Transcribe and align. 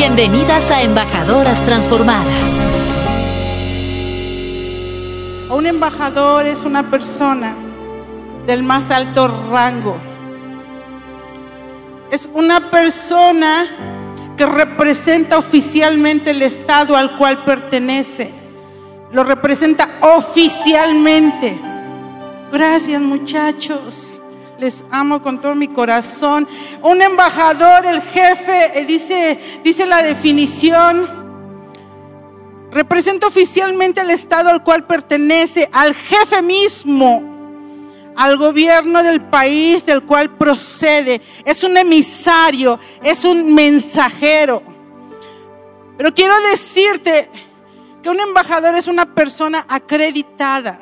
Bienvenidas 0.00 0.70
a 0.70 0.82
Embajadoras 0.82 1.64
Transformadas. 1.64 2.64
Un 5.50 5.66
embajador 5.66 6.46
es 6.46 6.62
una 6.62 6.88
persona 6.88 7.52
del 8.46 8.62
más 8.62 8.92
alto 8.92 9.26
rango. 9.50 9.96
Es 12.12 12.28
una 12.32 12.70
persona 12.70 13.66
que 14.36 14.46
representa 14.46 15.36
oficialmente 15.36 16.30
el 16.30 16.42
Estado 16.42 16.96
al 16.96 17.16
cual 17.16 17.38
pertenece. 17.38 18.32
Lo 19.10 19.24
representa 19.24 19.88
oficialmente. 20.00 21.58
Gracias 22.52 23.02
muchachos. 23.02 24.17
Les 24.58 24.84
amo 24.90 25.22
con 25.22 25.40
todo 25.40 25.54
mi 25.54 25.68
corazón. 25.68 26.48
Un 26.82 27.00
embajador, 27.00 27.86
el 27.86 28.02
jefe, 28.02 28.80
eh, 28.80 28.84
dice, 28.84 29.38
dice 29.62 29.86
la 29.86 30.02
definición. 30.02 31.08
Representa 32.72 33.28
oficialmente 33.28 34.00
el 34.00 34.10
Estado 34.10 34.50
al 34.50 34.64
cual 34.64 34.84
pertenece, 34.84 35.68
al 35.72 35.94
jefe 35.94 36.42
mismo, 36.42 37.22
al 38.16 38.36
gobierno 38.36 39.00
del 39.04 39.20
país 39.20 39.86
del 39.86 40.02
cual 40.02 40.36
procede. 40.36 41.22
Es 41.44 41.62
un 41.62 41.76
emisario, 41.76 42.80
es 43.04 43.24
un 43.24 43.54
mensajero. 43.54 44.60
Pero 45.96 46.12
quiero 46.12 46.34
decirte 46.50 47.30
que 48.02 48.10
un 48.10 48.18
embajador 48.18 48.74
es 48.74 48.88
una 48.88 49.06
persona 49.06 49.64
acreditada. 49.68 50.80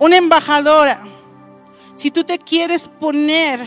Una 0.00 0.16
embajadora 0.16 1.04
si 2.00 2.10
tú 2.10 2.24
te 2.24 2.38
quieres 2.38 2.88
poner 2.88 3.60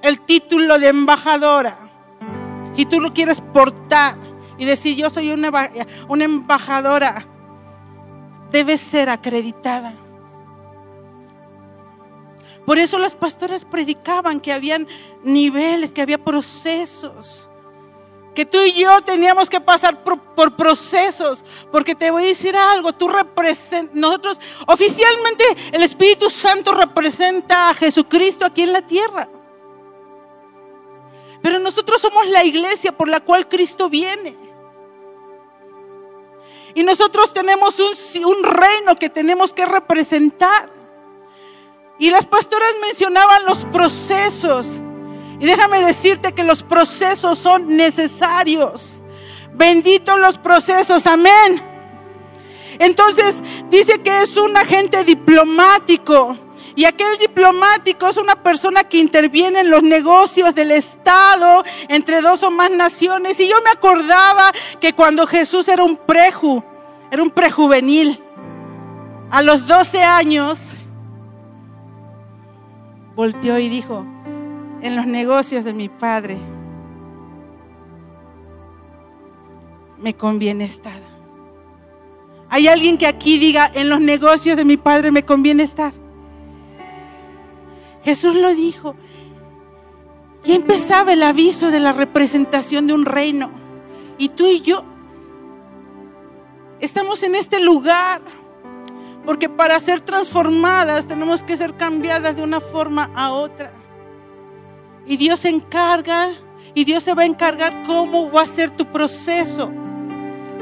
el 0.00 0.18
título 0.24 0.78
de 0.78 0.88
embajadora 0.88 1.76
y 2.74 2.86
tú 2.86 3.02
lo 3.02 3.12
quieres 3.12 3.42
portar 3.52 4.16
y 4.56 4.64
decir 4.64 4.96
yo 4.96 5.10
soy 5.10 5.30
una, 5.30 5.50
embajadora, 6.24 7.26
debe 8.50 8.78
ser 8.78 9.10
acreditada. 9.10 9.92
Por 12.64 12.78
eso 12.78 12.98
las 12.98 13.14
pastoras 13.14 13.66
predicaban 13.66 14.40
que 14.40 14.54
habían 14.54 14.88
niveles, 15.22 15.92
que 15.92 16.00
había 16.00 16.16
procesos 16.16 17.47
que 18.38 18.46
tú 18.46 18.58
y 18.62 18.72
yo 18.72 19.00
teníamos 19.00 19.50
que 19.50 19.60
pasar 19.60 20.04
por, 20.04 20.54
procesos, 20.54 21.42
porque 21.72 21.96
te 21.96 22.08
voy 22.12 22.22
a 22.22 22.26
decir 22.26 22.54
algo, 22.54 22.92
tú 22.92 23.08
representas, 23.08 23.96
nosotros 23.96 24.38
oficialmente 24.68 25.44
el 25.72 25.82
Espíritu 25.82 26.30
Santo 26.30 26.70
representa 26.70 27.68
a 27.68 27.74
Jesucristo 27.74 28.46
aquí 28.46 28.62
en 28.62 28.72
la 28.72 28.82
tierra. 28.82 29.28
Pero 31.42 31.58
nosotros 31.58 32.00
somos 32.00 32.28
la 32.28 32.44
iglesia 32.44 32.96
por 32.96 33.08
la 33.08 33.18
cual 33.18 33.48
Cristo 33.48 33.88
viene. 33.88 34.38
Y 36.76 36.84
nosotros 36.84 37.34
tenemos 37.34 37.74
un, 37.80 38.24
un 38.24 38.44
reino 38.44 38.94
que 38.94 39.10
tenemos 39.10 39.52
que 39.52 39.66
representar. 39.66 40.70
Y 41.98 42.10
las 42.10 42.24
pastoras 42.24 42.72
mencionaban 42.82 43.44
los 43.46 43.64
procesos. 43.64 44.64
Y 45.40 45.46
déjame 45.46 45.80
decirte 45.80 46.32
que 46.32 46.44
los 46.44 46.62
procesos 46.62 47.38
son 47.38 47.76
necesarios. 47.76 49.02
Benditos 49.54 50.18
los 50.18 50.38
procesos, 50.38 51.06
amén. 51.06 51.62
Entonces 52.78 53.42
dice 53.70 54.02
que 54.02 54.22
es 54.22 54.36
un 54.36 54.56
agente 54.56 55.04
diplomático. 55.04 56.36
Y 56.74 56.84
aquel 56.84 57.18
diplomático 57.18 58.06
es 58.06 58.16
una 58.16 58.36
persona 58.36 58.84
que 58.84 58.98
interviene 58.98 59.60
en 59.60 59.70
los 59.70 59.82
negocios 59.82 60.54
del 60.54 60.70
Estado 60.70 61.64
entre 61.88 62.20
dos 62.20 62.44
o 62.44 62.52
más 62.52 62.70
naciones. 62.70 63.40
Y 63.40 63.48
yo 63.48 63.56
me 63.62 63.70
acordaba 63.70 64.52
que 64.80 64.92
cuando 64.92 65.26
Jesús 65.26 65.66
era 65.66 65.82
un 65.82 65.96
preju, 65.96 66.62
era 67.10 67.22
un 67.22 67.30
prejuvenil, 67.30 68.22
a 69.30 69.42
los 69.42 69.66
12 69.66 70.02
años, 70.02 70.76
volteó 73.16 73.58
y 73.58 73.68
dijo, 73.68 74.06
en 74.82 74.96
los 74.96 75.06
negocios 75.06 75.64
de 75.64 75.74
mi 75.74 75.88
padre, 75.88 76.38
me 79.98 80.14
conviene 80.14 80.64
estar. 80.64 81.00
¿Hay 82.50 82.68
alguien 82.68 82.96
que 82.96 83.06
aquí 83.06 83.38
diga, 83.38 83.70
en 83.74 83.88
los 83.88 84.00
negocios 84.00 84.56
de 84.56 84.64
mi 84.64 84.76
padre 84.76 85.10
me 85.10 85.24
conviene 85.24 85.64
estar? 85.64 85.92
Jesús 88.04 88.34
lo 88.36 88.54
dijo. 88.54 88.94
Y 90.44 90.52
empezaba 90.52 91.12
el 91.12 91.22
aviso 91.22 91.70
de 91.70 91.80
la 91.80 91.92
representación 91.92 92.86
de 92.86 92.94
un 92.94 93.04
reino. 93.04 93.50
Y 94.16 94.30
tú 94.30 94.46
y 94.46 94.60
yo 94.60 94.82
estamos 96.80 97.22
en 97.22 97.34
este 97.34 97.60
lugar 97.60 98.22
porque 99.26 99.48
para 99.48 99.78
ser 99.78 100.00
transformadas 100.00 101.06
tenemos 101.06 101.42
que 101.42 101.56
ser 101.56 101.76
cambiadas 101.76 102.34
de 102.36 102.42
una 102.42 102.60
forma 102.60 103.10
a 103.14 103.32
otra. 103.32 103.70
Y 105.08 105.16
Dios 105.16 105.40
se 105.40 105.48
encarga 105.48 106.28
y 106.74 106.84
Dios 106.84 107.02
se 107.02 107.14
va 107.14 107.22
a 107.22 107.26
encargar 107.26 107.82
cómo 107.86 108.30
va 108.30 108.42
a 108.42 108.46
ser 108.46 108.70
tu 108.70 108.86
proceso. 108.86 109.72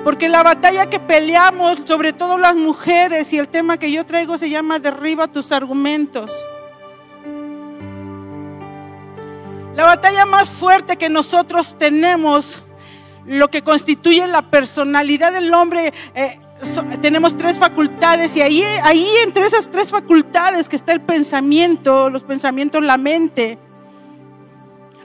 Porque 0.04 0.28
la 0.28 0.44
batalla 0.44 0.86
que 0.86 1.00
peleamos, 1.00 1.80
sobre 1.84 2.12
todo 2.12 2.38
las 2.38 2.54
mujeres, 2.54 3.32
y 3.32 3.38
el 3.38 3.48
tema 3.48 3.76
que 3.76 3.90
yo 3.90 4.06
traigo 4.06 4.38
se 4.38 4.48
llama 4.48 4.78
derriba 4.78 5.26
tus 5.26 5.50
argumentos. 5.50 6.30
La 9.74 9.84
batalla 9.84 10.24
más 10.24 10.48
fuerte 10.48 10.96
que 10.96 11.08
nosotros 11.08 11.74
tenemos, 11.76 12.62
lo 13.26 13.50
que 13.50 13.62
constituye 13.62 14.26
la 14.28 14.42
personalidad 14.42 15.32
del 15.32 15.52
hombre, 15.52 15.92
eh, 16.14 16.38
tenemos 17.02 17.36
tres 17.36 17.58
facultades 17.58 18.36
y 18.36 18.42
ahí, 18.42 18.62
ahí 18.84 19.06
entre 19.24 19.44
esas 19.44 19.68
tres 19.70 19.90
facultades 19.90 20.68
que 20.68 20.76
está 20.76 20.92
el 20.92 21.00
pensamiento, 21.00 22.08
los 22.10 22.22
pensamientos, 22.22 22.82
la 22.82 22.96
mente. 22.96 23.58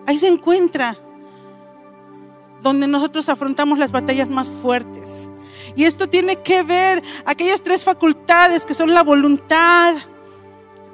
Ahí 0.06 0.18
se 0.18 0.28
encuentra 0.28 0.98
donde 2.62 2.88
nosotros 2.88 3.28
afrontamos 3.30 3.80
las 3.80 3.92
batallas 3.92 4.30
más 4.30 4.50
fuertes. 4.50 5.30
Y 5.76 5.86
esto 5.86 6.08
tiene 6.08 6.38
que 6.38 6.64
ver 6.64 7.02
aquellas 7.26 7.62
tres 7.62 7.84
facultades 7.84 8.66
que 8.66 8.74
son 8.74 8.94
la 8.94 9.04
voluntad, 9.04 9.96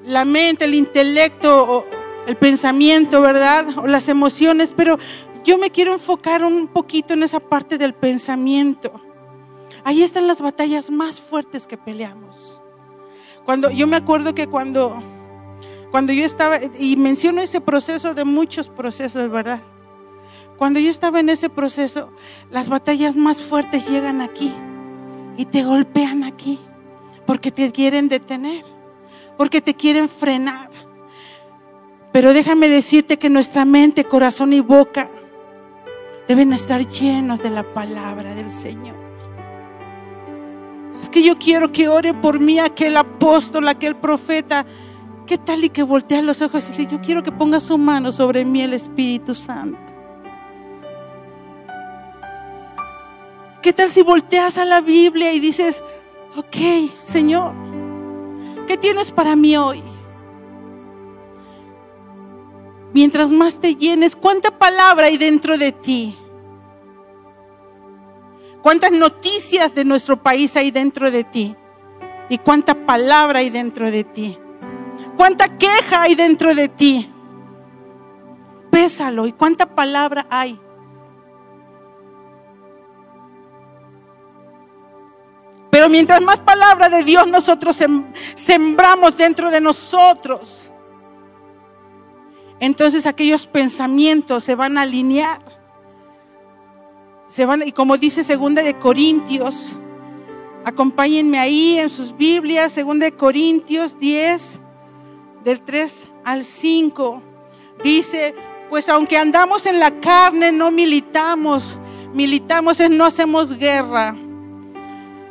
la 0.06 0.23
mente, 0.23 0.66
el 0.66 0.75
intelecto, 0.75 1.85
el 2.28 2.38
pensamiento, 2.38 3.22
¿verdad? 3.22 3.66
O 3.78 3.88
las 3.88 4.07
emociones, 4.09 4.73
pero 4.75 4.97
yo 5.44 5.57
me 5.57 5.72
quiero 5.72 5.94
enfocar 5.94 6.44
un 6.44 6.68
poquito 6.68 7.13
en 7.13 7.24
esa 7.24 7.39
parte 7.39 7.78
del 7.78 7.94
pensamiento. 7.94 8.91
Ahí 9.84 10.03
están 10.03 10.28
las 10.28 10.41
batallas 10.41 10.91
más 10.91 11.22
fuertes 11.22 11.66
que 11.66 11.78
peleamos. 11.78 12.62
Cuando 13.45 13.72
yo 13.72 13.88
me 13.88 13.95
acuerdo 13.95 14.35
que 14.35 14.47
cuando 14.47 15.01
cuando 15.92 16.14
yo 16.14 16.25
estaba, 16.25 16.58
y 16.80 16.96
menciono 16.98 17.42
ese 17.42 17.62
proceso 17.62 18.14
de 18.14 18.25
muchos 18.25 18.70
procesos, 18.70 19.30
¿verdad? 19.30 19.62
Cuando 20.58 20.80
yo 20.80 20.90
estaba 20.90 21.20
en 21.20 21.30
ese 21.30 21.50
proceso, 21.50 22.09
las 22.50 22.68
batallas 22.68 23.16
más 23.16 23.42
fuertes 23.42 23.88
llegan 23.88 24.22
aquí 24.22 24.53
y 25.38 25.46
te 25.46 25.64
golpean 25.64 26.24
aquí 26.24 26.59
porque 27.25 27.52
te 27.52 27.72
quieren 27.72 28.09
detener, 28.09 28.66
porque 29.38 29.62
te 29.62 29.75
quieren 29.75 30.09
frenar. 30.09 30.70
Pero 32.12 32.34
déjame 32.34 32.69
decirte 32.69 33.19
que 33.19 33.30
nuestra 33.30 33.66
mente, 33.66 34.06
corazón 34.06 34.54
y 34.54 34.62
boca 34.62 35.12
deben 36.28 36.54
estar 36.54 36.88
llenos 36.88 37.44
de 37.44 37.52
la 37.52 37.64
palabra 37.74 38.34
del 38.34 38.50
Señor. 38.50 38.96
Es 41.00 41.09
que 41.09 41.22
yo 41.22 41.38
quiero 41.38 41.72
que 41.72 41.88
ore 41.88 42.14
por 42.14 42.40
mí 42.40 42.58
aquel 42.59 42.98
apóstol, 42.98 43.68
aquel 43.68 43.96
profeta 43.96 44.66
¿Qué 45.27 45.38
tal 45.38 45.65
y 45.65 45.69
que 45.69 45.83
voltea 45.83 46.21
los 46.21 46.41
ojos 46.41 46.65
y 46.67 46.71
dice, 46.71 46.88
yo 46.89 47.01
quiero 47.01 47.21
que 47.21 47.33
ponga 47.33 47.59
su 47.59 47.77
mano 47.77 48.13
sobre 48.13 48.45
mí 48.45 48.61
el 48.61 48.73
Espíritu 48.73 49.33
Santo? 49.33 49.77
¿Qué 53.62 53.74
tal 53.74 53.91
si 53.91 54.01
volteas 54.03 54.57
a 54.57 54.63
la 54.63 54.79
Biblia 54.79 55.33
y 55.33 55.41
dices, 55.41 55.83
ok, 56.38 56.89
Señor, 57.03 57.53
¿qué 58.68 58.77
tienes 58.77 59.12
para 59.12 59.35
mí 59.35 59.57
hoy? 59.57 59.83
Mientras 62.94 63.30
más 63.30 63.59
te 63.59 63.75
llenes, 63.75 64.15
¿cuánta 64.15 64.50
palabra 64.50 65.07
hay 65.07 65.18
dentro 65.18 65.57
de 65.57 65.73
ti? 65.73 66.18
¿Cuántas 68.62 68.94
noticias 68.94 69.75
de 69.75 69.83
nuestro 69.83 70.23
país 70.23 70.56
hay 70.56 70.71
dentro 70.71 71.12
de 71.12 71.25
ti? 71.25 71.53
¿Y 72.30 72.38
cuánta 72.38 72.85
palabra 72.85 73.39
hay 73.39 73.50
dentro 73.50 73.91
de 73.91 74.06
ti? 74.06 74.38
¿Cuánta 75.18 75.58
queja 75.58 76.04
hay 76.04 76.14
dentro 76.14 76.54
de 76.54 76.69
ti? 76.69 77.12
Pésalo. 78.69 79.25
¿Y 79.25 79.34
cuánta 79.34 79.66
palabra 79.66 80.28
hay? 80.30 80.60
Pero 85.72 85.90
mientras 85.90 86.22
más 86.22 86.40
palabra 86.40 86.90
de 86.90 87.04
Dios 87.04 87.28
nosotros 87.28 87.78
sembramos 88.36 89.18
dentro 89.18 89.50
de 89.50 89.60
nosotros, 89.60 90.72
entonces 92.60 93.06
aquellos 93.06 93.48
pensamientos 93.48 94.44
se 94.44 94.56
van 94.56 94.78
a 94.78 94.81
alinear. 94.81 95.42
Se 97.28 97.46
van, 97.46 97.62
y 97.66 97.72
como 97.72 97.98
dice 97.98 98.24
segunda 98.24 98.64
de 98.64 98.78
Corintios, 98.80 99.78
acompáñenme 100.64 101.38
ahí 101.38 101.78
en 101.78 101.90
sus 101.90 102.16
Biblias, 102.16 102.72
segunda 102.72 103.06
de 103.06 103.12
Corintios 103.12 104.00
10, 104.00 104.62
del 105.47 105.61
3 105.61 106.09
al 106.25 106.44
5. 106.44 107.21
Dice, 107.81 108.35
pues 108.69 108.89
aunque 108.89 109.17
andamos 109.17 109.65
en 109.65 109.79
la 109.79 109.91
carne, 109.91 110.51
no 110.51 110.71
militamos. 110.71 111.79
Militamos 112.13 112.81
es 112.81 112.89
no 112.89 113.05
hacemos 113.05 113.57
guerra. 113.57 114.13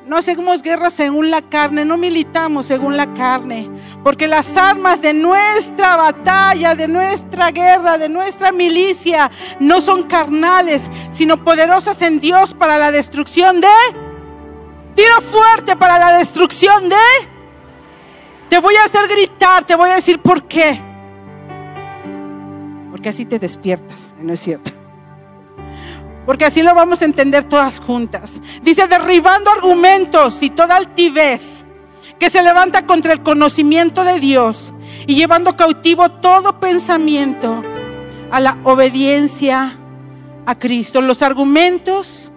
No 0.07 0.17
hacemos 0.17 0.63
guerra 0.63 0.89
según 0.89 1.31
la 1.31 1.43
carne, 1.43 1.85
no 1.85 1.99
militamos 1.99 2.65
según 2.65 2.97
la 2.97 3.13
carne. 3.13 3.69
Porque 4.03 4.27
las 4.27 4.57
armas 4.57 5.03
de 5.03 5.13
nuestra 5.13 5.97
batalla, 5.97 6.75
de 6.75 6.89
nuestra 6.89 7.51
guerra, 7.51 7.99
de 7.99 8.09
nuestra 8.09 8.53
milicia, 8.53 9.31
no 9.61 9.83
son 9.83 10.05
carnales, 10.05 10.91
sino 11.11 11.45
poderosas 11.45 12.01
en 12.01 12.21
Dios 12.21 12.55
para 12.55 12.79
la 12.79 12.91
destrucción 12.91 13.61
de... 13.61 13.69
Tiro 14.95 15.21
fuerte 15.21 15.77
para 15.77 15.99
la 15.99 16.17
destrucción 16.17 16.89
de... 16.89 17.36
Te 18.49 18.59
voy 18.59 18.75
a 18.77 18.85
hacer 18.85 19.09
gritar, 19.09 19.65
te 19.65 19.75
voy 19.75 19.91
a 19.91 19.97
decir 19.97 20.19
por 20.21 20.45
qué 20.45 20.81
porque 22.97 23.11
así 23.11 23.27
te 23.27 23.39
despiertas, 23.39 24.11
¿no 24.23 24.33
es 24.33 24.41
cierto? 24.41 24.71
Porque 26.25 26.47
así 26.47 26.63
lo 26.63 26.75
vamos 26.75 27.03
a 27.03 27.05
entender 27.05 27.45
todas 27.45 27.79
juntas. 27.79 28.41
Dice, 28.63 28.87
derribando 28.87 29.51
argumentos 29.51 30.43
y 30.43 30.49
toda 30.49 30.77
altivez 30.77 31.67
que 32.19 32.31
se 32.31 32.43
levanta 32.43 32.87
contra 32.87 33.13
el 33.13 33.23
conocimiento 33.23 34.03
de 34.03 34.19
Dios 34.19 34.73
y 35.07 35.15
llevando 35.15 35.59
cautivo 35.59 36.09
todo 36.09 36.59
pensamiento 36.59 37.63
a 38.31 38.41
la 38.41 38.59
obediencia 38.65 39.77
a 40.47 40.59
Cristo. 40.59 41.03
Los 41.03 41.21
argumentos, 41.21 42.33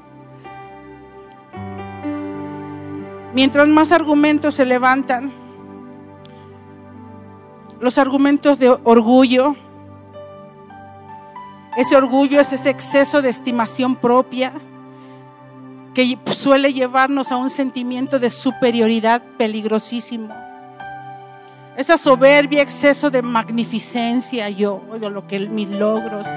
mientras 3.33 3.69
más 3.69 3.93
argumentos 3.93 4.55
se 4.55 4.65
levantan, 4.65 5.31
los 7.79 7.97
argumentos 7.97 8.59
de 8.59 8.69
orgullo, 8.83 9.55
ese 11.77 11.95
orgullo 11.95 12.41
es 12.41 12.51
ese 12.51 12.69
exceso 12.69 13.21
de 13.21 13.29
estimación 13.29 13.95
propia 13.95 14.51
que 15.93 16.17
suele 16.33 16.73
llevarnos 16.73 17.31
a 17.31 17.37
un 17.37 17.49
sentimiento 17.49 18.19
de 18.19 18.29
superioridad 18.29 19.21
peligrosísimo. 19.37 20.33
Esa 21.77 21.97
soberbia, 21.97 22.61
exceso 22.61 23.09
de 23.09 23.21
magnificencia, 23.21 24.49
yo, 24.49 24.81
de 24.99 25.09
lo 25.09 25.25
que 25.27 25.39
mis 25.47 25.69
logros. 25.69 26.27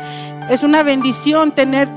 Es 0.49 0.63
una 0.63 0.85
bendición 0.85 1.51
tener 1.51 1.89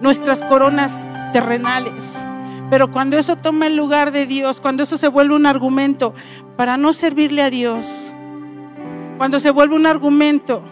nuestras 0.00 0.42
coronas 0.42 1.06
terrenales. 1.32 2.24
Pero 2.70 2.90
cuando 2.90 3.18
eso 3.18 3.36
toma 3.36 3.66
el 3.66 3.76
lugar 3.76 4.12
de 4.12 4.24
Dios, 4.24 4.60
cuando 4.60 4.82
eso 4.82 4.96
se 4.96 5.08
vuelve 5.08 5.34
un 5.34 5.44
argumento 5.44 6.14
para 6.56 6.76
no 6.76 6.92
servirle 6.92 7.42
a 7.42 7.50
Dios, 7.50 7.84
cuando 9.18 9.40
se 9.40 9.50
vuelve 9.50 9.76
un 9.76 9.86
argumento 9.86 10.62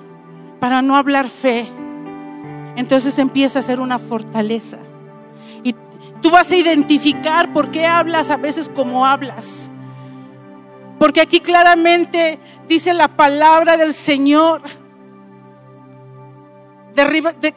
para 0.59 0.83
no 0.83 0.97
hablar 0.97 1.29
fe, 1.29 1.67
entonces 2.77 3.19
empieza 3.19 3.59
a 3.59 3.63
ser 3.63 3.81
una 3.81 3.99
fortaleza. 3.99 4.79
Y 5.63 5.75
tú 6.21 6.31
vas 6.31 6.51
a 6.51 6.57
identificar 6.57 7.53
por 7.53 7.71
qué 7.71 7.87
hablas 7.87 8.31
a 8.31 8.37
veces 8.37 8.71
como 8.75 9.07
hablas. 9.07 9.71
Porque 10.99 11.21
aquí 11.21 11.41
claramente 11.41 12.39
dice 12.69 12.93
la 12.93 13.09
palabra 13.09 13.77
del 13.77 13.95
Señor 13.95 14.63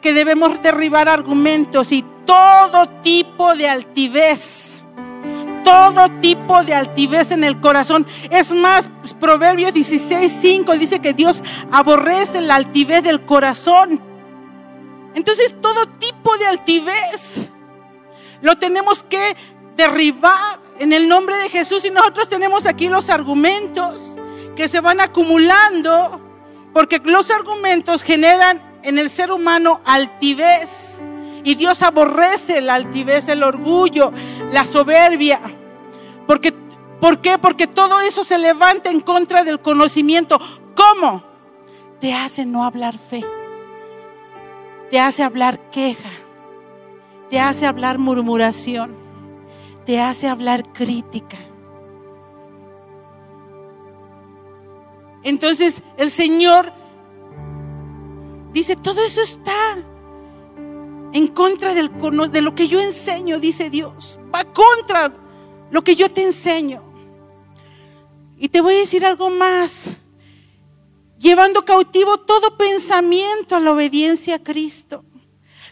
que 0.00 0.12
debemos 0.14 0.62
derribar 0.62 1.08
argumentos 1.08 1.92
y 1.92 2.04
todo 2.24 2.86
tipo 3.02 3.54
de 3.54 3.68
altivez 3.68 4.73
todo 5.64 6.08
tipo 6.20 6.62
de 6.62 6.74
altivez 6.74 7.32
en 7.32 7.42
el 7.42 7.60
corazón. 7.60 8.06
Es 8.30 8.52
más, 8.52 8.88
Proverbios 9.18 9.74
16, 9.74 10.30
5 10.30 10.78
dice 10.78 11.00
que 11.00 11.12
Dios 11.12 11.42
aborrece 11.72 12.40
la 12.40 12.54
altivez 12.54 13.02
del 13.02 13.24
corazón. 13.24 14.00
Entonces 15.14 15.54
todo 15.60 15.86
tipo 15.98 16.36
de 16.36 16.46
altivez 16.46 17.48
lo 18.42 18.56
tenemos 18.58 19.02
que 19.02 19.36
derribar 19.76 20.60
en 20.78 20.92
el 20.92 21.08
nombre 21.08 21.36
de 21.38 21.48
Jesús 21.48 21.84
y 21.84 21.90
nosotros 21.90 22.28
tenemos 22.28 22.66
aquí 22.66 22.88
los 22.88 23.08
argumentos 23.08 23.96
que 24.56 24.68
se 24.68 24.80
van 24.80 25.00
acumulando 25.00 26.20
porque 26.72 27.00
los 27.04 27.30
argumentos 27.30 28.02
generan 28.02 28.60
en 28.82 28.98
el 28.98 29.08
ser 29.08 29.30
humano 29.30 29.80
altivez. 29.84 31.02
Y 31.44 31.54
Dios 31.56 31.82
aborrece 31.82 32.60
la 32.60 32.74
altivez, 32.74 33.28
el 33.28 33.42
orgullo, 33.42 34.12
la 34.54 34.64
soberbia. 34.64 35.40
Porque, 36.26 36.52
¿Por 37.00 37.20
qué? 37.20 37.36
Porque 37.38 37.66
todo 37.66 38.00
eso 38.00 38.22
se 38.22 38.38
levanta 38.38 38.88
en 38.88 39.00
contra 39.00 39.42
del 39.42 39.60
conocimiento. 39.60 40.40
¿Cómo? 40.76 41.24
Te 42.00 42.14
hace 42.14 42.46
no 42.46 42.64
hablar 42.64 42.96
fe. 42.96 43.24
Te 44.90 45.00
hace 45.00 45.24
hablar 45.24 45.58
queja. 45.70 46.08
Te 47.28 47.40
hace 47.40 47.66
hablar 47.66 47.98
murmuración. 47.98 48.94
Te 49.84 50.00
hace 50.00 50.28
hablar 50.28 50.62
crítica. 50.72 51.36
Entonces 55.24 55.82
el 55.96 56.12
Señor 56.12 56.72
dice, 58.52 58.76
todo 58.76 59.04
eso 59.04 59.20
está 59.20 59.52
en 61.14 61.28
contra 61.28 61.74
de 61.74 62.42
lo 62.42 62.54
que 62.56 62.66
yo 62.66 62.80
enseño, 62.80 63.38
dice 63.38 63.70
Dios. 63.70 64.18
Va 64.34 64.42
contra 64.42 65.14
lo 65.70 65.84
que 65.84 65.94
yo 65.94 66.08
te 66.08 66.24
enseño. 66.24 66.82
Y 68.36 68.48
te 68.48 68.60
voy 68.60 68.74
a 68.74 68.78
decir 68.78 69.06
algo 69.06 69.30
más. 69.30 69.90
Llevando 71.16 71.64
cautivo 71.64 72.18
todo 72.18 72.56
pensamiento 72.56 73.54
a 73.54 73.60
la 73.60 73.70
obediencia 73.70 74.34
a 74.34 74.38
Cristo. 74.40 75.04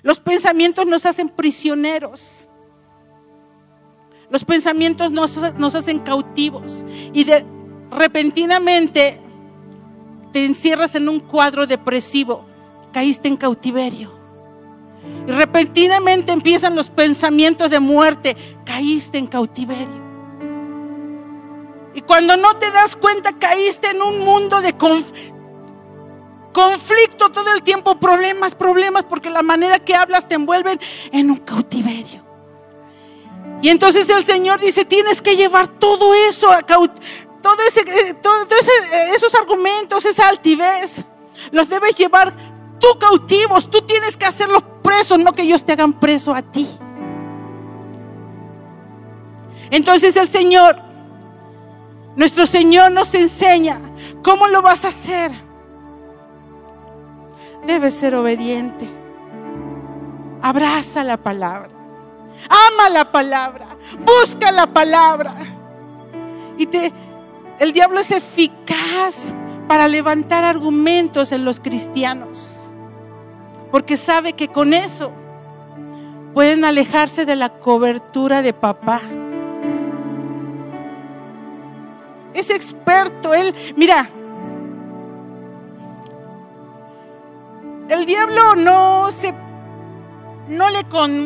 Los 0.03 0.21
pensamientos 0.21 0.87
nos 0.87 1.07
hacen 1.07 1.29
prisioneros. 1.29 2.49
Los 4.31 4.45
pensamientos 4.45 5.11
nos, 5.11 5.37
nos 5.59 5.75
hacen 5.75 5.99
cautivos. 5.99 6.85
Y 7.13 7.25
de, 7.25 7.45
repentinamente 7.91 9.19
te 10.33 10.45
encierras 10.45 10.95
en 10.95 11.09
un 11.09 11.19
cuadro 11.19 11.67
depresivo. 11.67 12.47
Caíste 12.93 13.27
en 13.27 13.37
cautiverio. 13.37 14.22
Y 15.27 15.31
repentinamente 15.31 16.33
empiezan 16.33 16.75
los 16.75 16.91
pensamientos 16.91 17.71
de 17.71 17.81
muerte. 17.81 18.37
Caíste 18.65 19.19
en 19.19 19.27
cautiverio. 19.27 20.03
Y 21.95 22.01
cuando 22.01 22.37
no 22.37 22.57
te 22.57 22.71
das 22.71 22.97
cuenta, 22.97 23.33
caíste 23.39 23.91
en 23.91 24.03
un 24.03 24.21
mundo 24.21 24.61
de 24.61 24.75
conflicto 26.53 27.31
todo 27.31 27.53
el 27.53 27.63
tiempo, 27.63 27.99
problemas, 27.99 28.55
problemas, 28.55 29.05
porque 29.05 29.31
la 29.31 29.43
manera 29.43 29.79
que 29.79 29.95
hablas 29.95 30.27
te 30.27 30.35
envuelven 30.35 30.81
en 31.13 31.31
un 31.31 31.37
cautiverio. 31.39 32.23
Y 33.61 33.69
entonces 33.69 34.09
el 34.09 34.25
Señor 34.25 34.61
dice, 34.61 34.85
tienes 34.85 35.23
que 35.23 35.37
llevar 35.37 35.69
todo 35.69 36.15
eso 36.29 36.51
a 36.51 36.63
todo 36.63 37.63
ese, 37.67 37.81
eh, 37.81 38.15
todo 38.15 38.43
eh, 38.43 39.11
esos 39.15 39.35
argumentos, 39.35 40.05
esa 40.05 40.29
altivez, 40.29 41.05
los 41.51 41.69
debes 41.69 41.97
llevar 41.97 42.33
tú 42.83 42.99
cautivos, 42.99 43.71
tú 43.71 43.81
tienes 43.83 44.17
que 44.17 44.27
hacerlos 44.27 44.65
presos, 44.83 45.19
no 45.19 45.33
que 45.33 45.43
ellos 45.43 45.65
te 45.65 45.73
hagan 45.73 45.93
preso 45.93 46.35
a 46.35 46.43
ti. 46.43 46.69
Entonces 49.71 50.17
el 50.17 50.29
Señor, 50.29 50.77
nuestro 52.17 52.45
Señor 52.45 52.91
nos 52.91 53.15
enseña 53.15 53.81
cómo 54.23 54.49
lo 54.49 54.61
vas 54.63 54.85
a 54.85 54.89
hacer. 54.89 55.31
Debes 57.67 57.95
ser 57.95 58.17
obediente. 58.17 58.91
Abraza 60.43 61.05
la 61.05 61.17
palabra. 61.17 61.71
Ama 62.51 62.89
la 62.89 63.13
palabra. 63.13 63.77
Busca 64.05 64.51
la 64.51 64.67
palabra. 64.67 65.33
Y 66.59 66.67
te, 66.67 66.93
el 67.61 67.73
diablo 67.73 68.01
es 68.01 68.11
eficaz 68.11 69.33
para 69.69 69.87
levantar 69.87 70.43
argumentos 70.43 71.31
en 71.31 71.45
los 71.45 71.61
cristianos 71.61 72.52
porque 73.73 73.97
sabe 73.97 74.35
que 74.35 74.49
con 74.49 74.75
eso 74.75 75.11
pueden 76.35 76.65
alejarse 76.65 77.25
de 77.25 77.35
la 77.37 77.49
cobertura 77.49 78.43
de 78.43 78.53
papá. 78.53 79.01
Es 82.35 82.51
experto, 82.51 83.33
él, 83.33 83.55
mira, 83.75 84.09
el 87.89 88.05
diablo 88.05 88.57
no 88.57 89.11
se 89.11 89.35
no 90.49 90.69
le 90.69 90.85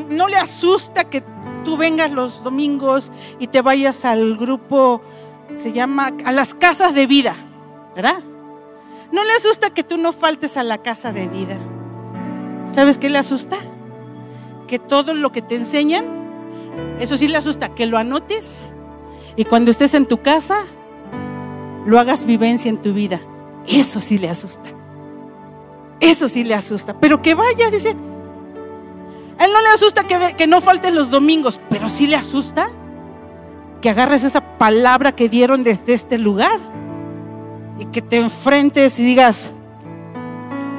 no 0.08 0.28
le 0.28 0.36
asusta 0.36 1.02
que 1.02 1.24
tú 1.64 1.76
vengas 1.76 2.12
los 2.12 2.44
domingos 2.44 3.10
y 3.40 3.48
te 3.48 3.60
vayas 3.60 4.04
al 4.04 4.36
grupo 4.36 5.02
se 5.56 5.72
llama 5.72 6.10
a 6.24 6.30
las 6.30 6.54
casas 6.54 6.94
de 6.94 7.06
vida, 7.08 7.34
¿verdad? 7.96 8.22
No 9.10 9.24
le 9.24 9.32
asusta 9.32 9.70
que 9.70 9.82
tú 9.82 9.96
no 9.96 10.12
faltes 10.12 10.56
a 10.56 10.62
la 10.62 10.78
casa 10.78 11.12
de 11.12 11.26
vida. 11.26 11.58
¿Sabes 12.72 12.98
qué 12.98 13.10
le 13.10 13.18
asusta? 13.18 13.56
Que 14.66 14.78
todo 14.78 15.14
lo 15.14 15.32
que 15.32 15.42
te 15.42 15.56
enseñan, 15.56 16.04
eso 17.00 17.16
sí 17.16 17.28
le 17.28 17.38
asusta, 17.38 17.74
que 17.74 17.86
lo 17.86 17.98
anotes 17.98 18.72
y 19.36 19.44
cuando 19.44 19.70
estés 19.70 19.92
en 19.94 20.06
tu 20.06 20.22
casa, 20.22 20.56
lo 21.84 22.00
hagas 22.00 22.24
vivencia 22.24 22.70
en 22.70 22.78
tu 22.78 22.94
vida. 22.94 23.20
Eso 23.68 24.00
sí 24.00 24.18
le 24.18 24.30
asusta. 24.30 24.70
Eso 26.00 26.28
sí 26.28 26.42
le 26.42 26.54
asusta. 26.54 26.98
Pero 26.98 27.20
que 27.20 27.34
vaya, 27.34 27.70
dice. 27.70 27.90
él 27.90 29.52
no 29.52 29.60
le 29.60 29.68
asusta 29.68 30.04
que, 30.04 30.34
que 30.36 30.46
no 30.46 30.62
falten 30.62 30.94
los 30.94 31.10
domingos, 31.10 31.60
pero 31.68 31.90
sí 31.90 32.06
le 32.06 32.16
asusta 32.16 32.68
que 33.82 33.90
agarres 33.90 34.24
esa 34.24 34.56
palabra 34.56 35.12
que 35.12 35.28
dieron 35.28 35.62
desde 35.62 35.92
este 35.92 36.16
lugar 36.16 36.58
y 37.78 37.84
que 37.86 38.00
te 38.00 38.18
enfrentes 38.18 38.98
y 38.98 39.04
digas, 39.04 39.52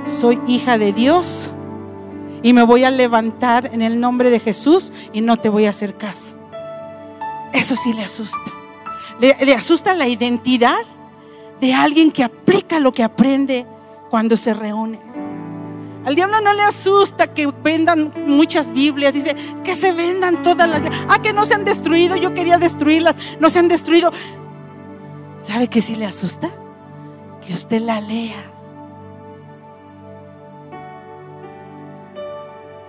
soy 0.08 0.42
hija 0.48 0.80
de 0.80 0.94
Dios 0.94 1.52
y 2.48 2.54
me 2.54 2.64
voy 2.64 2.86
a 2.86 2.92
levantar 2.92 3.72
en 3.74 3.82
el 3.82 4.00
nombre 4.00 4.30
de 4.30 4.40
Jesús 4.40 4.94
y 5.12 5.20
no 5.20 5.36
te 5.36 5.50
voy 5.50 5.66
a 5.66 5.72
hacer 5.72 5.98
caso. 5.98 6.38
Eso 7.52 7.76
sí 7.76 7.92
le 7.92 8.06
asusta. 8.06 8.40
Le, 9.20 9.54
asusta 9.54 9.94
la 9.94 10.08
identidad 10.08 10.80
de 11.60 11.74
alguien 11.74 12.10
que 12.10 12.24
aplica 12.24 12.80
lo 12.80 12.94
que 12.94 13.04
aprende 13.04 13.68
cuando 14.10 14.38
se 14.38 14.54
reúne. 14.54 14.98
Al 16.06 16.16
diablo 16.16 16.40
no 16.40 16.54
le 16.54 16.64
asusta 16.64 17.34
que 17.34 17.48
vendan 17.48 18.14
muchas 18.28 18.72
Biblias, 18.72 19.14
dice 19.14 19.36
que 19.66 19.76
se 19.76 19.92
vendan 19.92 20.42
todas 20.42 20.70
las. 20.70 20.82
Ah, 21.10 21.22
que 21.22 21.34
no 21.34 21.46
se 21.46 21.54
han 21.54 21.66
destruido, 21.66 22.16
yo 22.16 22.34
quería 22.34 22.58
destruirlas, 22.58 23.18
no 23.42 23.50
se 23.50 23.60
han 23.60 23.68
destruido. 23.68 24.14
¿Sabe 25.42 25.68
qué 25.68 25.82
sí 25.82 25.98
le 25.98 26.06
asusta? 26.06 26.50
Que 27.46 27.52
usted 27.52 27.82
la 27.82 28.00
lea. 28.00 28.57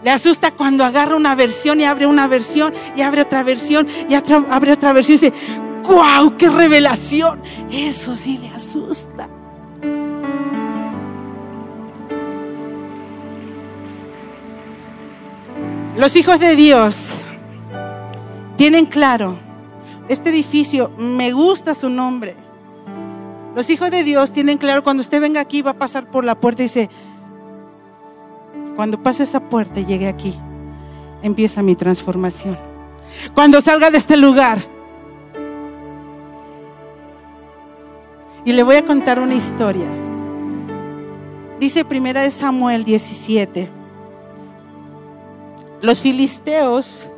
Le 0.03 0.11
asusta 0.11 0.53
cuando 0.53 0.85
agarra 0.85 1.17
una 1.17 1.35
versión 1.35 1.81
y 1.81 1.85
abre 1.85 2.07
una 2.07 2.29
versión 2.29 2.73
y 2.97 3.03
abre 3.03 3.23
otra 3.23 3.43
versión 3.43 3.87
y 4.09 4.15
abre 4.15 4.73
otra 4.73 4.93
versión 4.93 5.19
y 5.19 5.21
dice, 5.21 5.33
¡Guau! 5.85 6.37
¡Qué 6.37 6.49
revelación! 6.49 7.43
Eso 7.71 8.15
sí 8.15 8.39
le 8.39 8.49
asusta. 8.51 9.29
Los 15.97 16.15
hijos 16.15 16.39
de 16.39 16.55
Dios 16.55 17.15
tienen 18.57 18.87
claro, 18.87 19.37
este 20.09 20.31
edificio, 20.31 20.93
me 20.97 21.33
gusta 21.33 21.75
su 21.75 21.91
nombre. 21.91 22.37
Los 23.57 23.69
hijos 23.69 23.91
de 23.91 24.05
Dios 24.05 24.31
tienen 24.31 24.59
claro, 24.59 24.85
cuando 24.85 25.01
usted 25.01 25.21
venga 25.21 25.41
aquí 25.41 25.61
va 25.61 25.73
a 25.73 25.79
pasar 25.79 26.09
por 26.09 26.25
la 26.25 26.39
puerta 26.39 26.63
y 26.63 26.67
dice, 26.67 26.89
cuando 28.79 29.03
pase 29.03 29.25
esa 29.25 29.41
puerta 29.41 29.81
y 29.81 29.87
llegue 29.87 30.07
aquí, 30.07 30.39
empieza 31.21 31.65
mi 31.65 31.75
transformación. 31.75 32.57
Cuando 33.35 33.61
salga 33.61 33.91
de 33.91 33.99
este 33.99 34.17
lugar, 34.17 34.65
Y 38.45 38.53
le 38.53 38.63
voy 38.63 38.77
a 38.77 38.85
contar 38.85 39.19
una 39.19 39.35
historia. 39.35 39.89
Dice 41.59 41.85
primera 41.85 42.23
de 42.23 42.31
Samuel 42.31 42.85
17. 42.85 43.69
Los 45.83 46.01
filisteos 46.01 47.11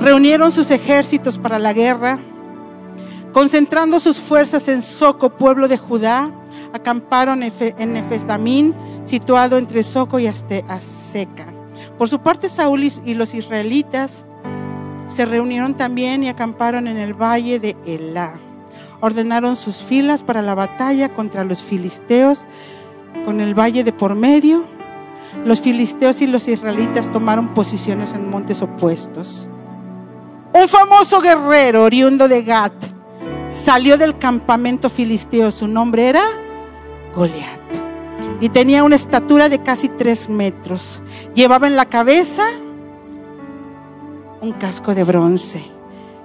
reunieron 0.00 0.52
sus 0.52 0.70
ejércitos 0.70 1.38
para 1.38 1.58
la 1.58 1.72
guerra, 1.72 2.20
concentrando 3.32 3.98
sus 3.98 4.18
fuerzas 4.20 4.68
en 4.68 4.82
Soco, 4.82 5.30
pueblo 5.30 5.66
de 5.66 5.78
Judá, 5.78 6.30
acamparon 6.72 7.42
en 7.42 7.92
Nefesdamín, 7.94 8.74
situado 9.08 9.56
entre 9.56 9.82
Soco 9.82 10.18
y 10.18 10.26
Aseca. 10.26 11.46
Por 11.96 12.08
su 12.08 12.20
parte, 12.20 12.48
Saúl 12.48 12.84
y 12.84 13.14
los 13.14 13.34
israelitas 13.34 14.24
se 15.08 15.24
reunieron 15.24 15.76
también 15.76 16.22
y 16.22 16.28
acamparon 16.28 16.86
en 16.86 16.98
el 16.98 17.14
valle 17.14 17.58
de 17.58 17.76
Elá 17.84 18.38
ordenaron 19.00 19.56
sus 19.56 19.76
filas 19.76 20.22
para 20.22 20.42
la 20.42 20.54
batalla 20.54 21.08
contra 21.10 21.44
los 21.44 21.62
filisteos 21.62 22.40
con 23.24 23.40
el 23.40 23.58
valle 23.58 23.84
de 23.84 23.92
por 23.92 24.14
medio. 24.14 24.64
Los 25.44 25.60
filisteos 25.60 26.20
y 26.20 26.26
los 26.26 26.48
israelitas 26.48 27.10
tomaron 27.12 27.54
posiciones 27.54 28.14
en 28.14 28.28
montes 28.28 28.62
opuestos. 28.62 29.48
Un 30.52 30.68
famoso 30.68 31.20
guerrero 31.20 31.84
oriundo 31.84 32.26
de 32.26 32.42
Gat 32.42 32.72
salió 33.48 33.98
del 33.98 34.18
campamento 34.18 34.90
filisteo. 34.90 35.50
Su 35.50 35.68
nombre 35.68 36.08
era 36.08 36.22
Goliat. 37.14 37.77
Y 38.40 38.50
tenía 38.50 38.84
una 38.84 38.96
estatura 38.96 39.48
de 39.48 39.62
casi 39.62 39.88
tres 39.88 40.28
metros. 40.28 41.02
Llevaba 41.34 41.66
en 41.66 41.76
la 41.76 41.86
cabeza 41.86 42.44
un 44.40 44.52
casco 44.52 44.94
de 44.94 45.04
bronce 45.04 45.78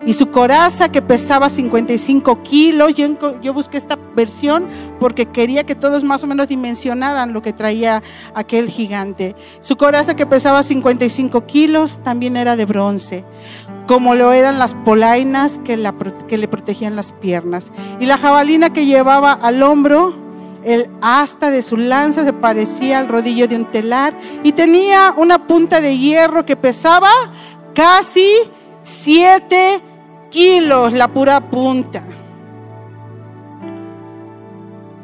y 0.05 0.13
su 0.13 0.31
coraza 0.31 0.89
que 0.89 1.01
pesaba 1.01 1.49
55 1.49 2.43
kilos. 2.43 2.93
Yo, 2.93 3.53
busqué 3.53 3.77
esta 3.77 3.97
versión 4.15 4.67
porque 4.99 5.25
quería 5.25 5.63
que 5.63 5.75
todos 5.75 6.03
más 6.03 6.23
o 6.23 6.27
menos 6.27 6.47
dimensionaran 6.47 7.33
lo 7.33 7.41
que 7.41 7.53
traía 7.53 8.03
aquel 8.35 8.69
gigante. 8.69 9.35
Su 9.61 9.77
coraza 9.77 10.15
que 10.15 10.25
pesaba 10.25 10.63
55 10.63 11.45
kilos 11.45 12.01
también 12.03 12.37
era 12.37 12.55
de 12.55 12.65
bronce, 12.65 13.23
como 13.87 14.15
lo 14.15 14.33
eran 14.33 14.59
las 14.59 14.75
polainas 14.75 15.59
que, 15.63 15.79
que 16.27 16.37
le 16.37 16.47
protegían 16.47 16.95
las 16.95 17.13
piernas. 17.13 17.71
Y 17.99 18.05
la 18.05 18.17
jabalina 18.17 18.71
que 18.71 18.85
llevaba 18.85 19.33
al 19.33 19.63
hombro, 19.63 20.13
el 20.65 20.89
asta 21.01 21.51
de 21.51 21.61
su 21.61 21.77
lanza 21.77 22.23
se 22.23 22.33
parecía 22.33 22.99
al 22.99 23.07
rodillo 23.07 23.47
de 23.47 23.55
un 23.55 23.65
telar 23.65 24.15
y 24.43 24.51
tenía 24.53 25.13
una 25.17 25.47
punta 25.47 25.81
de 25.81 25.97
hierro 25.97 26.45
que 26.45 26.55
pesaba 26.55 27.11
casi 27.73 28.29
siete 28.83 29.81
kilos 30.29 30.93
la 30.93 31.07
pura 31.07 31.49
punta. 31.49 32.03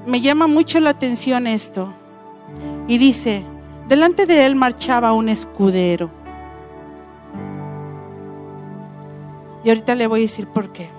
Me 0.05 0.21
llama 0.21 0.47
mucho 0.47 0.79
la 0.79 0.91
atención 0.91 1.45
esto. 1.45 1.93
Y 2.87 2.97
dice, 2.97 3.45
delante 3.87 4.25
de 4.25 4.45
él 4.45 4.55
marchaba 4.55 5.13
un 5.13 5.29
escudero. 5.29 6.09
Y 9.63 9.69
ahorita 9.69 9.93
le 9.93 10.07
voy 10.07 10.21
a 10.21 10.23
decir 10.23 10.47
por 10.47 10.71
qué. 10.71 10.98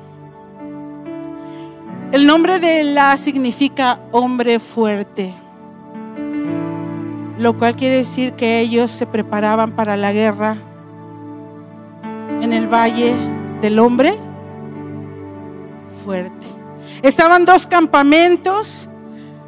El 2.13 2.27
nombre 2.27 2.59
de 2.59 2.81
Elá 2.81 3.17
significa 3.17 4.01
hombre 4.11 4.59
fuerte, 4.59 5.33
lo 7.39 7.57
cual 7.57 7.77
quiere 7.77 7.99
decir 7.99 8.33
que 8.33 8.59
ellos 8.59 8.91
se 8.91 9.07
preparaban 9.07 9.77
para 9.77 9.97
la 9.97 10.13
guerra 10.13 10.57
en 12.41 12.53
el 12.53 12.67
valle 12.67 13.15
del 13.63 13.79
hombre 13.79 14.19
fuerte. 16.05 16.49
Estaban 17.03 17.45
dos 17.45 17.65
campamentos. 17.69 18.89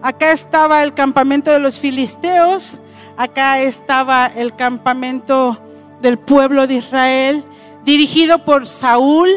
Acá 0.01 0.31
estaba 0.31 0.85
el 0.85 0.95
campamento 0.95 1.51
de 1.51 1.59
los 1.59 1.81
filisteos. 1.81 2.79
Acá 3.17 3.61
estaba 3.61 4.27
el 4.27 4.55
campamento 4.55 5.61
del 6.01 6.17
pueblo 6.17 6.69
de 6.69 6.75
Israel, 6.75 7.45
dirigido 7.85 8.45
por 8.45 8.69
Saúl. 8.69 9.29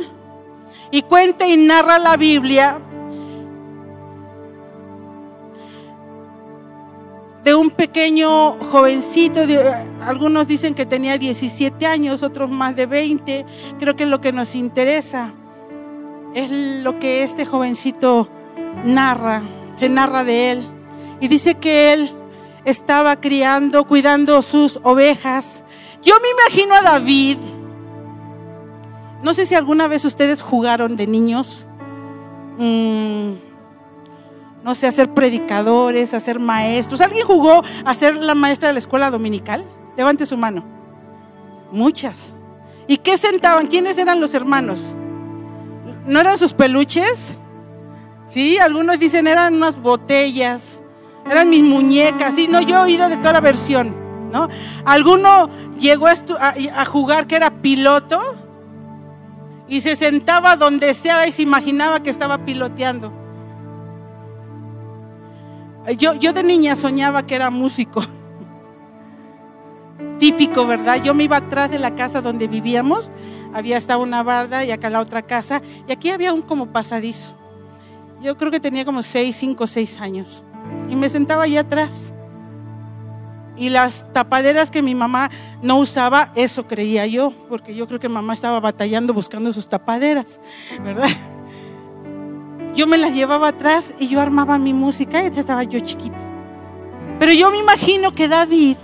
Y 0.91 1.01
cuenta 1.01 1.48
y 1.48 1.58
narra 1.58 1.98
la 1.98 2.17
Biblia 2.17 2.79
de 7.45 7.53
un 7.53 7.69
pequeño 7.69 8.53
jovencito, 8.71 9.41
algunos 10.01 10.47
dicen 10.47 10.73
que 10.73 10.87
tenía 10.87 11.19
17 11.19 11.85
años, 11.85 12.23
otros 12.23 12.49
más 12.49 12.75
de 12.75 12.87
20, 12.87 13.45
creo 13.77 13.95
que 13.95 14.07
lo 14.07 14.19
que 14.19 14.33
nos 14.33 14.55
interesa 14.55 15.31
es 16.33 16.49
lo 16.49 16.97
que 16.97 17.21
este 17.21 17.45
jovencito 17.45 18.27
narra, 18.83 19.43
se 19.75 19.89
narra 19.89 20.23
de 20.23 20.53
él. 20.53 20.67
Y 21.21 21.27
dice 21.27 21.53
que 21.53 21.93
él 21.93 22.15
estaba 22.65 23.15
criando, 23.21 23.85
cuidando 23.85 24.41
sus 24.41 24.79
ovejas. 24.81 25.65
Yo 26.01 26.15
me 26.23 26.29
imagino 26.29 26.73
a 26.73 26.81
David, 26.81 27.37
no 29.21 29.35
sé 29.35 29.45
si 29.45 29.53
alguna 29.53 29.87
vez 29.87 30.03
ustedes 30.03 30.41
jugaron 30.41 30.95
de 30.95 31.05
niños. 31.05 31.69
Mm, 32.57 33.33
no 34.65 34.74
sé, 34.74 34.88
a 34.88 34.91
ser 34.91 35.13
predicadores, 35.13 36.15
a 36.15 36.19
ser 36.19 36.39
maestros. 36.39 37.00
¿Alguien 37.00 37.24
jugó 37.24 37.62
a 37.86 37.93
ser 37.93 38.15
la 38.15 38.34
maestra 38.34 38.69
de 38.69 38.74
la 38.74 38.79
escuela 38.79 39.12
dominical? 39.12 39.63
Levante 39.95 40.25
su 40.25 40.38
mano. 40.38 40.65
Muchas. 41.72 42.34
¿Y 42.88 42.98
qué 42.98 43.15
sentaban? 43.19 43.67
¿Quiénes 43.67 44.00
eran 44.00 44.19
los 44.19 44.34
hermanos? 44.34 44.95
¿No 46.07 46.19
eran 46.19 46.39
sus 46.39 46.53
peluches? 46.53 47.38
Sí, 48.25 48.57
algunos 48.57 48.98
dicen 48.98 49.27
eran 49.27 49.53
unas 49.53 49.79
botellas, 49.79 50.81
eran 51.29 51.51
mis 51.51 51.62
muñecas. 51.62 52.34
Sí, 52.34 52.48
no, 52.50 52.60
yo 52.60 52.77
he 52.77 52.81
oído 52.81 53.07
de 53.07 53.17
toda 53.17 53.34
la 53.34 53.41
versión, 53.41 53.95
¿no? 54.31 54.48
Alguno 54.84 55.48
llegó 55.77 56.07
a, 56.07 56.15
a 56.75 56.86
jugar 56.86 57.27
que 57.27 57.36
era 57.36 57.51
piloto 57.51 58.19
y 59.67 59.81
se 59.81 59.95
sentaba 59.95 60.55
donde 60.55 60.95
sea 60.95 61.27
y 61.27 61.31
se 61.31 61.43
imaginaba 61.43 62.01
que 62.01 62.10
estaba 62.10 62.39
piloteando. 62.39 63.25
Yo, 65.94 66.15
yo 66.15 66.34
de 66.34 66.44
niña 66.44 66.75
soñaba 66.75 67.25
que 67.25 67.36
era 67.36 67.50
músico. 67.50 68.04
Típico, 70.20 70.65
¿verdad? 70.65 71.01
Yo 71.04 71.13
me 71.13 71.24
iba 71.24 71.38
atrás 71.38 71.70
de 71.70 71.80
la 71.80 71.96
casa 71.96 72.22
donde 72.22 72.48
vivíamos. 72.48 73.12
Había 73.54 73.77
estado 73.77 74.01
una 74.01 74.24
barda 74.24 74.65
y 74.65 74.72
acá 74.72 74.89
la 74.89 75.00
otra 75.00 75.22
casa. 75.22 75.62
Y 75.88 75.92
aquí 75.92 76.10
había 76.10 76.34
un 76.34 76.42
como 76.42 76.68
pasadizo. 76.68 77.36
Yo 78.22 78.38
creo 78.38 78.51
que 78.51 78.60
tenía 78.60 78.86
como 78.86 79.04
6, 79.04 79.36
5, 79.36 79.68
6 79.68 80.01
años. 80.01 80.44
Y 80.89 80.96
me 80.96 81.10
sentaba 81.10 81.44
allá 81.44 81.62
atrás. 81.62 82.13
Y 83.58 83.70
las 83.70 84.12
tapaderas 84.12 84.72
que 84.72 84.82
mi 84.82 84.96
mamá 84.96 85.30
no 85.62 85.77
usaba, 85.77 86.32
eso 86.36 86.68
creía 86.68 87.06
yo, 87.08 87.32
porque 87.48 87.74
yo 87.74 87.88
creo 87.88 88.00
que 88.00 88.10
mamá 88.10 88.34
estaba 88.34 88.60
batallando 88.60 89.13
buscando 89.13 89.54
sus 89.54 89.70
tapaderas, 89.70 90.42
¿verdad? 90.84 91.10
Yo 92.75 92.88
me 92.88 92.98
las 92.98 93.13
llevaba 93.13 93.50
atrás 93.50 93.96
y 94.00 94.08
yo 94.08 94.22
armaba 94.22 94.58
mi 94.58 94.74
música, 94.74 95.24
y 95.24 95.27
estaba 95.27 95.63
yo 95.63 95.79
chiquita. 95.79 96.17
Pero 97.20 97.32
yo 97.32 97.50
me 97.51 97.58
imagino 97.58 98.12
que 98.12 98.27
David 98.27 98.77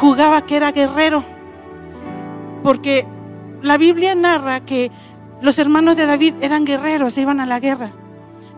jugaba 0.00 0.42
que 0.42 0.56
era 0.56 0.72
guerrero, 0.72 1.24
porque 2.62 3.06
la 3.62 3.78
Biblia 3.78 4.14
narra 4.14 4.60
que 4.60 4.90
los 5.40 5.58
hermanos 5.58 5.96
de 5.96 6.06
David 6.06 6.34
eran 6.42 6.64
guerreros, 6.64 7.16
iban 7.16 7.40
a 7.40 7.46
la 7.46 7.60
guerra, 7.60 7.92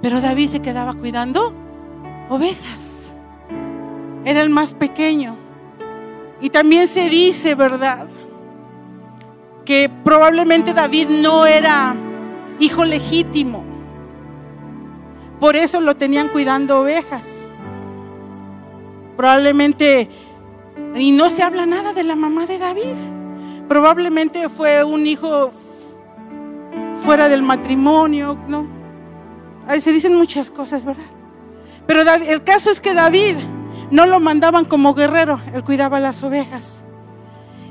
pero 0.02 0.20
David 0.20 0.48
se 0.48 0.60
quedaba 0.60 0.94
cuidando 0.94 1.54
ovejas 2.28 2.98
era 4.28 4.42
el 4.42 4.50
más 4.50 4.74
pequeño. 4.74 5.36
Y 6.40 6.50
también 6.50 6.86
se 6.86 7.08
dice, 7.08 7.54
¿verdad? 7.54 8.06
Que 9.64 9.90
probablemente 10.04 10.74
David 10.74 11.08
no 11.08 11.46
era 11.46 11.96
hijo 12.58 12.84
legítimo. 12.84 13.64
Por 15.40 15.56
eso 15.56 15.80
lo 15.80 15.96
tenían 15.96 16.28
cuidando 16.28 16.80
ovejas. 16.80 17.22
Probablemente, 19.16 20.08
y 20.94 21.12
no 21.12 21.30
se 21.30 21.42
habla 21.42 21.66
nada 21.66 21.92
de 21.92 22.04
la 22.04 22.16
mamá 22.16 22.46
de 22.46 22.58
David. 22.58 22.96
Probablemente 23.68 24.48
fue 24.48 24.82
un 24.84 25.06
hijo 25.06 25.50
fuera 27.02 27.28
del 27.28 27.42
matrimonio, 27.42 28.38
¿no? 28.48 28.66
Se 29.80 29.92
dicen 29.92 30.16
muchas 30.16 30.50
cosas, 30.50 30.84
¿verdad? 30.84 31.04
Pero 31.86 32.02
el 32.02 32.42
caso 32.42 32.70
es 32.70 32.80
que 32.80 32.94
David 32.94 33.36
no 33.90 34.06
lo 34.06 34.20
mandaban 34.20 34.64
como 34.64 34.94
guerrero, 34.94 35.40
él 35.54 35.64
cuidaba 35.64 36.00
las 36.00 36.22
ovejas. 36.22 36.84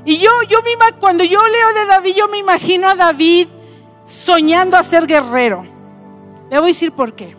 Y 0.04 0.18
yo, 0.18 0.30
yo 0.48 0.62
misma, 0.62 0.86
cuando 0.98 1.24
yo 1.24 1.40
leo 1.40 1.80
de 1.80 1.86
David, 1.86 2.14
yo 2.16 2.28
me 2.28 2.38
imagino 2.38 2.88
a 2.88 2.94
David 2.94 3.48
soñando 4.08 4.76
a 4.76 4.82
ser 4.82 5.06
guerrero. 5.06 5.64
Le 6.50 6.58
voy 6.58 6.70
a 6.70 6.72
decir 6.72 6.92
por 6.92 7.14
qué. 7.14 7.36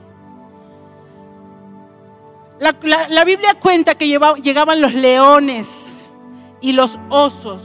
La, 2.59 3.23
Biblia 3.23 3.53
cuenta 3.59 3.95
que 3.95 4.07
llegaban 4.07 4.81
los 4.81 4.93
leones 4.93 6.09
y 6.61 6.73
los 6.73 6.99
osos 7.09 7.61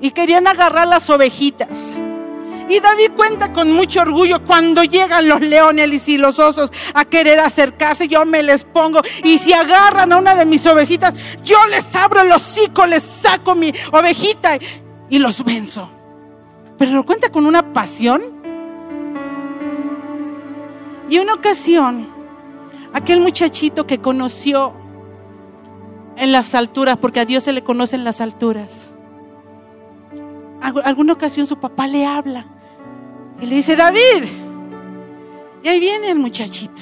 y 0.00 0.10
querían 0.12 0.46
agarrar 0.46 0.88
las 0.88 1.08
ovejitas. 1.10 1.96
Y 2.70 2.78
David 2.80 3.10
cuenta 3.16 3.52
con 3.52 3.72
mucho 3.72 4.00
orgullo 4.00 4.44
cuando 4.46 4.82
llegan 4.84 5.28
los 5.28 5.40
leones 5.40 6.08
y 6.08 6.16
los 6.16 6.38
osos 6.38 6.70
a 6.94 7.04
querer 7.04 7.40
acercarse, 7.40 8.08
yo 8.08 8.24
me 8.24 8.42
les 8.42 8.62
pongo. 8.62 9.02
Y 9.24 9.38
si 9.38 9.52
agarran 9.52 10.12
a 10.12 10.16
una 10.16 10.36
de 10.36 10.46
mis 10.46 10.64
ovejitas, 10.66 11.12
yo 11.42 11.58
les 11.68 11.94
abro 11.94 12.22
el 12.22 12.32
hocico, 12.32 12.86
les 12.86 13.02
saco 13.02 13.54
mi 13.54 13.74
ovejita 13.92 14.56
y 15.10 15.18
los 15.18 15.44
venzo. 15.44 15.99
Pero 16.80 16.92
lo 16.92 17.04
cuenta 17.04 17.28
con 17.28 17.44
una 17.44 17.74
pasión. 17.74 18.22
Y 21.10 21.18
una 21.18 21.34
ocasión, 21.34 22.08
aquel 22.94 23.20
muchachito 23.20 23.86
que 23.86 23.98
conoció 23.98 24.72
en 26.16 26.32
las 26.32 26.54
alturas, 26.54 26.96
porque 26.96 27.20
a 27.20 27.26
Dios 27.26 27.44
se 27.44 27.52
le 27.52 27.62
conoce 27.62 27.96
en 27.96 28.04
las 28.04 28.22
alturas. 28.22 28.94
Alguna 30.62 31.12
ocasión 31.12 31.46
su 31.46 31.60
papá 31.60 31.86
le 31.86 32.06
habla 32.06 32.46
y 33.42 33.44
le 33.44 33.56
dice, 33.56 33.76
David, 33.76 34.24
y 35.62 35.68
ahí 35.68 35.80
viene 35.80 36.08
el 36.08 36.18
muchachito. 36.18 36.80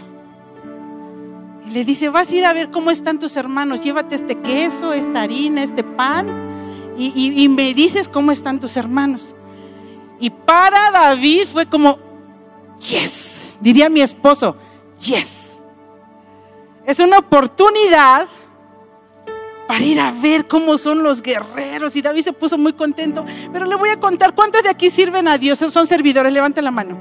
Y 1.66 1.70
le 1.70 1.85
dice, 1.85 2.09
vas 2.09 2.31
a 2.31 2.37
ir 2.37 2.44
a 2.44 2.53
ver 2.53 2.70
cómo 2.70 2.92
están 2.92 3.18
tus 3.18 3.37
hermanos, 3.37 3.81
llévate 3.81 4.14
este 4.14 4.37
queso, 4.37 4.92
esta 4.92 5.22
harina, 5.22 5.61
este 5.61 5.83
pan, 5.83 6.29
y, 6.96 7.42
y 7.42 7.49
me 7.49 7.75
dices 7.75 8.09
cómo 8.09 8.31
están 8.31 8.61
tus 8.61 8.77
hermanos. 8.77 9.35
Y 10.20 10.31
para 10.31 10.90
David 10.90 11.46
fue 11.46 11.66
como, 11.66 11.98
yes, 12.78 13.57
diría 13.61 13.88
mi 13.88 14.00
esposo, 14.00 14.57
yes. 15.00 15.61
Es 16.85 16.98
una 17.00 17.18
oportunidad 17.18 18.26
para 19.68 19.85
ir 19.85 20.00
a 20.00 20.11
ver 20.11 20.48
cómo 20.48 20.78
son 20.78 21.02
los 21.02 21.20
guerreros. 21.20 21.94
Y 21.94 22.00
David 22.00 22.22
se 22.22 22.33
puso 22.33 22.57
muy 22.57 22.72
contento. 22.72 23.24
Pero 23.52 23.66
le 23.66 23.76
voy 23.76 23.90
a 23.90 24.00
contar 24.00 24.35
cuántos 24.35 24.62
de 24.62 24.70
aquí 24.70 24.90
sirven 24.90 25.28
a 25.28 25.37
Dios, 25.37 25.59
son 25.59 25.87
servidores. 25.87 26.33
Levante 26.33 26.62
la 26.62 26.70
mano. 26.70 26.96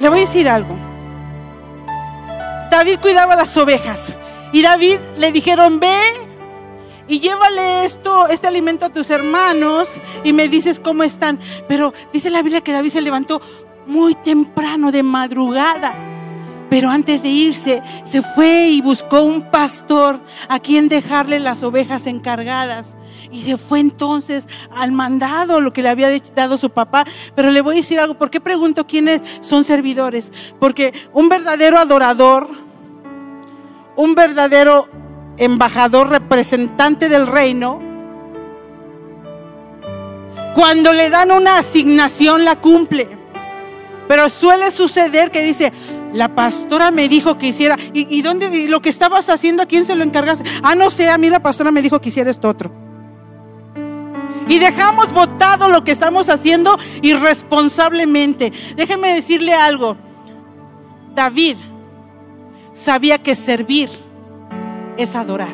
Le 0.00 0.08
voy 0.08 0.18
a 0.18 0.20
decir 0.22 0.48
algo. 0.48 0.74
David 2.70 2.98
cuidaba 3.00 3.36
las 3.36 3.54
ovejas. 3.58 4.14
Y 4.52 4.62
David 4.62 4.98
le 5.18 5.32
dijeron, 5.32 5.78
ve 5.78 6.00
y 7.08 7.20
llévale 7.20 7.84
esto, 7.84 8.28
este 8.28 8.46
alimento 8.46 8.86
a 8.86 8.88
tus 8.88 9.10
hermanos 9.10 9.88
y 10.24 10.32
me 10.32 10.48
dices 10.48 10.80
cómo 10.80 11.02
están. 11.02 11.38
Pero 11.68 11.92
dice 12.12 12.30
la 12.30 12.42
Biblia 12.42 12.60
que 12.60 12.72
David 12.72 12.90
se 12.90 13.00
levantó 13.00 13.40
muy 13.86 14.14
temprano, 14.14 14.90
de 14.90 15.02
madrugada 15.02 15.94
pero 16.68 16.90
antes 16.90 17.22
de 17.22 17.28
irse, 17.28 17.82
se 18.04 18.22
fue 18.22 18.68
y 18.68 18.80
buscó 18.80 19.22
un 19.22 19.50
pastor 19.50 20.20
a 20.48 20.58
quien 20.58 20.88
dejarle 20.88 21.38
las 21.38 21.62
ovejas 21.62 22.06
encargadas. 22.06 22.96
Y 23.30 23.42
se 23.42 23.56
fue 23.56 23.80
entonces 23.80 24.48
al 24.70 24.92
mandado, 24.92 25.60
lo 25.60 25.72
que 25.72 25.82
le 25.82 25.88
había 25.88 26.10
dado 26.34 26.58
su 26.58 26.70
papá. 26.70 27.04
Pero 27.34 27.50
le 27.50 27.60
voy 27.60 27.76
a 27.76 27.78
decir 27.78 28.00
algo, 28.00 28.18
¿por 28.18 28.30
qué 28.30 28.40
pregunto 28.40 28.86
quiénes 28.86 29.22
son 29.40 29.64
servidores? 29.64 30.32
Porque 30.58 30.92
un 31.12 31.28
verdadero 31.28 31.78
adorador, 31.78 32.48
un 33.96 34.14
verdadero 34.14 34.88
embajador, 35.38 36.08
representante 36.08 37.08
del 37.08 37.26
reino, 37.26 37.80
cuando 40.54 40.92
le 40.92 41.10
dan 41.10 41.30
una 41.30 41.58
asignación 41.58 42.44
la 42.44 42.56
cumple. 42.56 43.08
Pero 44.08 44.30
suele 44.30 44.70
suceder 44.70 45.30
que 45.30 45.42
dice, 45.42 45.72
la 46.12 46.34
pastora 46.34 46.90
me 46.90 47.08
dijo 47.08 47.36
que 47.36 47.48
hiciera. 47.48 47.76
¿Y, 47.92 48.22
dónde? 48.22 48.68
lo 48.68 48.80
que 48.80 48.88
estabas 48.88 49.28
haciendo, 49.28 49.62
a 49.62 49.66
quién 49.66 49.84
se 49.84 49.94
lo 49.94 50.04
encargas? 50.04 50.42
Ah, 50.62 50.74
no 50.74 50.90
sé, 50.90 51.10
a 51.10 51.18
mí 51.18 51.28
la 51.28 51.40
pastora 51.40 51.70
me 51.70 51.82
dijo 51.82 52.00
que 52.00 52.08
hiciera 52.08 52.30
esto 52.30 52.48
otro. 52.48 52.72
Y 54.48 54.58
dejamos 54.58 55.12
votado 55.12 55.68
lo 55.68 55.82
que 55.82 55.90
estamos 55.90 56.28
haciendo 56.28 56.78
irresponsablemente. 57.02 58.52
Déjeme 58.76 59.12
decirle 59.12 59.52
algo. 59.52 59.96
David 61.14 61.56
sabía 62.72 63.18
que 63.18 63.34
servir 63.34 64.05
es 64.96 65.14
adorar. 65.14 65.52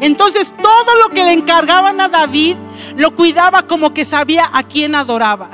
Entonces 0.00 0.52
todo 0.62 0.96
lo 1.02 1.08
que 1.08 1.24
le 1.24 1.32
encargaban 1.32 2.00
a 2.00 2.08
David 2.08 2.56
lo 2.96 3.14
cuidaba 3.16 3.62
como 3.62 3.92
que 3.92 4.04
sabía 4.04 4.48
a 4.52 4.62
quién 4.62 4.94
adoraba 4.94 5.50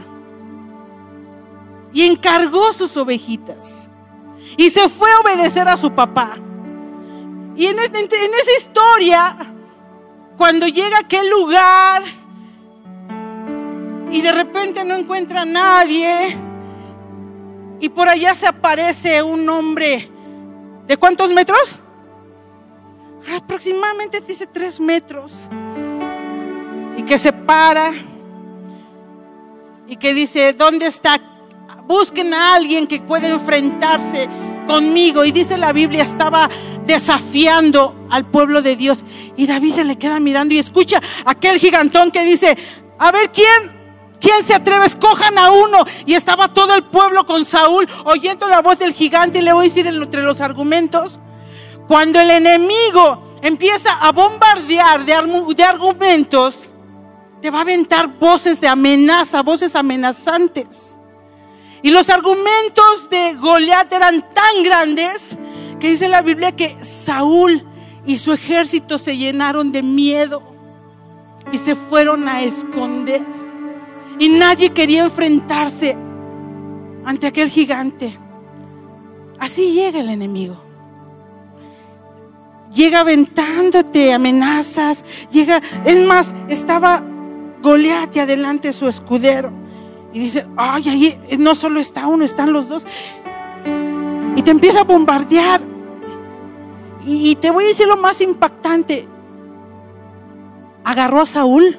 y 1.95 2.03
encargó 2.03 2.73
sus 2.73 2.97
ovejitas. 2.97 3.88
Y 4.57 4.69
se 4.71 4.88
fue 4.88 5.11
a 5.11 5.21
obedecer 5.21 5.67
a 5.69 5.77
su 5.77 5.93
papá. 5.93 6.37
Y 7.57 7.67
en, 7.67 7.79
esa 7.79 8.59
historia, 8.59 9.37
cuando 10.37 10.67
llega 10.67 10.97
a 10.97 11.01
aquel 11.01 11.31
lugar 11.31 12.03
y 14.11 14.21
de 14.21 14.33
repente 14.33 14.85
no 14.85 14.97
encuentra 14.97 15.43
a 15.43 15.47
nadie, 15.47 16.37
y 17.85 17.90
por 17.90 18.09
allá 18.09 18.35
se 18.35 18.47
aparece 18.47 19.23
un 19.23 19.47
hombre, 19.47 20.09
¿de 20.87 20.97
cuántos 20.97 21.31
metros? 21.31 21.81
Aproximadamente 23.37 24.23
dice 24.27 24.47
tres 24.47 24.81
metros. 24.81 25.51
Y 26.97 27.03
que 27.03 27.18
se 27.18 27.31
para 27.31 27.92
y 29.87 29.97
que 29.97 30.14
dice, 30.14 30.55
¿dónde 30.55 30.87
está 30.87 31.20
Busquen 31.87 32.33
a 32.33 32.55
alguien 32.55 32.87
que 32.87 33.03
pueda 33.03 33.29
enfrentarse 33.29 34.31
conmigo. 34.66 35.27
Y 35.27 35.33
dice 35.33 35.59
la 35.59 35.75
Biblia, 35.75 36.05
estaba 36.05 36.49
desafiando 36.87 38.07
al 38.09 38.25
pueblo 38.25 38.62
de 38.62 38.77
Dios. 38.77 39.05
Y 39.37 39.47
David 39.47 39.75
se 39.75 39.85
le 39.85 39.97
queda 39.97 40.20
mirando 40.20 40.55
y 40.55 40.59
escucha 40.59 41.03
aquel 41.27 41.59
gigantón 41.59 42.11
que 42.11 42.25
dice, 42.25 42.57
a 42.99 43.12
ver 43.12 43.31
quién. 43.31 43.84
¿Quién 44.20 44.42
se 44.44 44.55
atreve? 44.55 44.87
Escojan 44.87 45.38
a 45.38 45.50
uno. 45.50 45.85
Y 46.07 46.14
estaba 46.14 46.48
todo 46.48 46.74
el 46.74 46.85
pueblo 46.85 47.27
con 47.27 47.44
Saúl 47.44 47.88
oyendo 48.05 48.48
la 48.48 48.62
voz 48.62 48.79
del 48.79 48.92
gigante. 48.92 49.38
Y 49.38 49.42
le 49.42 49.53
voy 49.53 49.66
a 49.66 49.68
decir 49.68 49.87
entre 49.87 50.22
los 50.22 50.40
argumentos. 50.40 51.20
Cuando 51.87 52.20
el 52.20 52.31
enemigo 52.31 53.37
empieza 53.42 53.92
a 54.00 54.11
bombardear 54.12 55.05
de, 55.05 55.12
argumentos, 55.62 56.70
te 57.42 57.50
va 57.50 57.59
a 57.59 57.62
aventar 57.62 58.09
voces 58.18 58.61
de 58.61 58.68
amenaza, 58.68 59.42
voces 59.42 59.77
amenazantes. 59.77 60.98
Y 61.83 61.90
los 61.90 62.09
argumentos 62.09 63.11
de 63.11 63.35
Goliat 63.35 63.92
eran 63.92 64.22
tan 64.33 64.62
grandes 64.62 65.37
que 65.79 65.88
dice 65.90 66.09
la 66.09 66.22
Biblia 66.22 66.53
que 66.53 66.83
Saúl 66.83 67.62
y 68.07 68.16
su 68.16 68.33
ejército 68.33 68.96
se 68.96 69.18
llenaron 69.18 69.72
de 69.72 69.83
miedo 69.83 70.42
y 71.53 71.59
se 71.59 71.74
fueron 71.74 72.27
a 72.27 72.42
esconder. 72.42 73.20
Y 74.18 74.29
nadie 74.29 74.70
quería 74.70 75.05
enfrentarse 75.05 75.96
ante 77.05 77.27
aquel 77.27 77.48
gigante. 77.50 78.18
Así 79.38 79.72
llega 79.72 80.00
el 80.00 80.09
enemigo. 80.09 80.57
Llega 82.72 83.00
aventándote 83.00 84.12
amenazas, 84.12 85.05
llega, 85.31 85.61
es 85.85 86.00
más, 86.00 86.35
estaba 86.48 87.05
Goliat 87.62 88.14
y 88.16 88.20
adelante 88.20 88.72
su 88.72 88.88
escudero. 88.88 89.53
Y 90.12 90.18
dice, 90.18 90.46
ay, 90.57 90.88
ahí 90.88 91.38
no 91.38 91.55
solo 91.55 91.81
está 91.81 92.07
uno, 92.07 92.24
están 92.24 92.53
los 92.53 92.68
dos. 92.68 92.87
Y 94.37 94.42
te 94.42 94.50
empieza 94.50 94.81
a 94.81 94.85
bombardear. 94.85 95.61
Y, 97.07 97.37
te 97.37 97.50
voy 97.50 97.64
a 97.64 97.68
decir 97.68 97.87
lo 97.87 97.96
más 97.96 98.20
impactante. 98.20 99.07
Agarró 100.85 101.20
a 101.20 101.27
Saúl, 101.27 101.79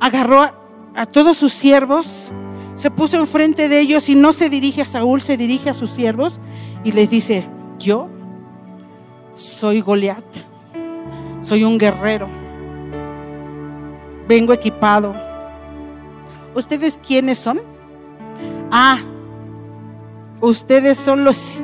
agarró 0.00 0.42
a, 0.42 0.54
a 0.96 1.06
todos 1.06 1.36
sus 1.36 1.52
siervos, 1.52 2.32
se 2.74 2.90
puso 2.90 3.18
enfrente 3.18 3.68
de 3.68 3.80
ellos 3.80 4.08
y 4.08 4.14
no 4.14 4.32
se 4.32 4.50
dirige 4.50 4.82
a 4.82 4.86
Saúl, 4.86 5.20
se 5.20 5.36
dirige 5.36 5.70
a 5.70 5.74
sus 5.74 5.90
siervos 5.90 6.40
y 6.84 6.92
les 6.92 7.10
dice, 7.10 7.46
yo 7.78 8.08
soy 9.34 9.80
Goliat, 9.80 10.24
soy 11.42 11.64
un 11.64 11.78
guerrero, 11.78 12.28
vengo 14.26 14.52
equipado. 14.52 15.14
¿Ustedes 16.54 16.98
quiénes 17.06 17.38
son? 17.38 17.60
Ah, 18.70 18.98
ustedes 20.40 20.98
son 20.98 21.24
los 21.24 21.62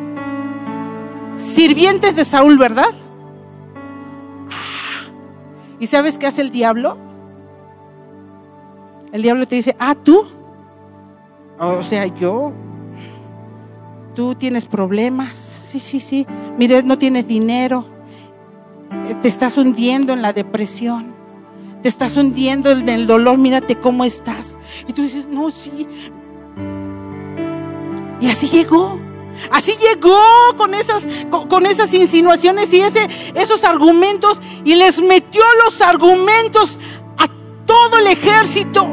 sirvientes 1.36 2.14
de 2.14 2.24
Saúl, 2.26 2.58
¿verdad? 2.58 2.90
Ah, 4.50 5.08
¿Y 5.80 5.86
sabes 5.86 6.18
qué 6.18 6.26
hace 6.26 6.42
el 6.42 6.50
diablo? 6.50 7.11
El 9.12 9.22
diablo 9.22 9.46
te 9.46 9.56
dice, 9.56 9.76
ah, 9.78 9.94
tú 9.94 10.26
o 11.58 11.84
sea, 11.84 12.06
yo, 12.06 12.52
tú 14.14 14.34
tienes 14.34 14.64
problemas. 14.66 15.36
Sí, 15.36 15.78
sí, 15.78 16.00
sí. 16.00 16.26
Mire, 16.58 16.82
no 16.82 16.98
tienes 16.98 17.28
dinero. 17.28 17.86
Te 19.22 19.28
estás 19.28 19.56
hundiendo 19.56 20.12
en 20.12 20.22
la 20.22 20.32
depresión. 20.32 21.14
Te 21.80 21.88
estás 21.88 22.16
hundiendo 22.16 22.70
en 22.72 22.88
el 22.88 23.06
dolor. 23.06 23.38
Mírate 23.38 23.76
cómo 23.76 24.04
estás. 24.04 24.58
Y 24.88 24.92
tú 24.92 25.02
dices, 25.02 25.28
no, 25.28 25.52
sí. 25.52 25.86
Y 28.20 28.28
así 28.28 28.48
llegó. 28.48 28.98
Así 29.50 29.72
llegó 29.80 30.18
con 30.56 30.74
esas, 30.74 31.06
con, 31.48 31.64
esas 31.64 31.94
insinuaciones 31.94 32.72
y 32.74 32.80
ese, 32.80 33.08
esos 33.34 33.64
argumentos 33.64 34.40
y 34.62 34.74
les 34.74 35.00
metió 35.00 35.42
los 35.64 35.80
argumentos 35.80 36.78
todo 37.72 37.98
el 37.98 38.06
ejército. 38.06 38.86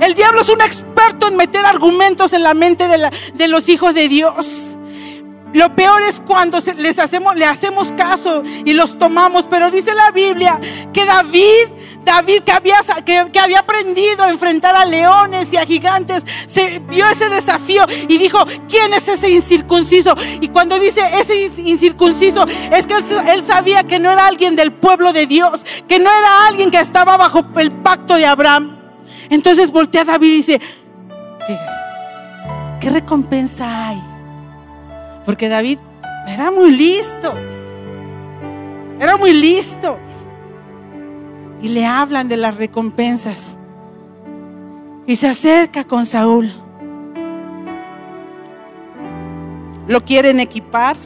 El 0.00 0.14
diablo 0.14 0.40
es 0.40 0.48
un 0.48 0.62
experto 0.62 1.28
en 1.28 1.36
meter 1.36 1.66
argumentos 1.66 2.32
en 2.32 2.42
la 2.42 2.54
mente 2.54 2.88
de, 2.88 3.48
los 3.48 3.68
hijos 3.68 3.94
de 3.94 4.08
Dios. 4.08 4.78
Lo 5.52 5.74
peor 5.76 6.02
es 6.02 6.20
cuando 6.20 6.58
les 6.78 6.98
hacemos, 6.98 7.36
le 7.36 7.44
hacemos 7.44 7.92
caso 7.92 8.42
y 8.64 8.72
los 8.72 8.98
tomamos. 8.98 9.46
Pero 9.50 9.70
dice 9.70 9.94
la 9.94 10.10
Biblia 10.12 10.58
que 10.94 11.04
David, 11.04 11.68
David 12.06 12.42
que 12.44 12.52
había, 12.52 12.76
que, 13.04 13.38
había 13.40 13.58
aprendido 13.58 14.22
a 14.22 14.30
enfrentar 14.30 14.76
a 14.76 14.84
leones 14.84 15.52
y 15.52 15.56
a 15.56 15.66
gigantes, 15.66 16.24
se 16.46 16.78
vio 16.78 17.04
ese 17.08 17.28
desafío 17.28 17.84
y 18.08 18.16
dijo, 18.16 18.38
¿quién 18.68 18.94
es 18.94 19.08
ese 19.08 19.28
incircunciso? 19.28 20.14
Y 20.40 20.48
cuando 20.48 20.78
dice 20.78 21.02
ese 21.14 21.50
incircunciso, 21.62 22.46
es 22.46 22.86
que 22.86 22.94
él, 22.94 23.04
él 23.28 23.42
sabía 23.42 23.82
que 23.82 23.98
no 23.98 24.12
era 24.12 24.24
alguien 24.24 24.54
del 24.54 24.72
pueblo 24.72 25.12
de 25.12 25.26
Dios, 25.26 25.66
que 25.88 25.98
no 25.98 26.08
era 26.08 26.46
alguien 26.46 26.70
que 26.70 26.78
estaba 26.78 27.16
bajo 27.16 27.44
el 27.56 27.72
pacto 27.72 28.14
de 28.14 28.24
Abraham. 28.24 28.78
Entonces 29.28 29.72
voltea 29.72 30.02
a 30.02 30.04
David 30.04 30.28
y 30.28 30.36
dice, 30.36 30.60
¿qué, 32.80 32.90
recompensa 32.90 33.88
hay? 33.88 34.00
Porque 35.24 35.48
David 35.48 35.80
era 36.28 36.52
muy 36.52 36.70
listo. 36.70 37.34
Era 39.00 39.16
muy 39.16 39.32
listo. 39.32 39.98
Y 41.62 41.68
le 41.68 41.86
hablan 41.86 42.28
de 42.28 42.36
las 42.36 42.56
recompensas. 42.56 43.56
Y 45.06 45.16
se 45.16 45.28
acerca 45.28 45.84
con 45.84 46.06
Saúl. 46.06 46.52
Lo 49.88 50.04
quieren 50.04 50.40
equipar. 50.40 50.96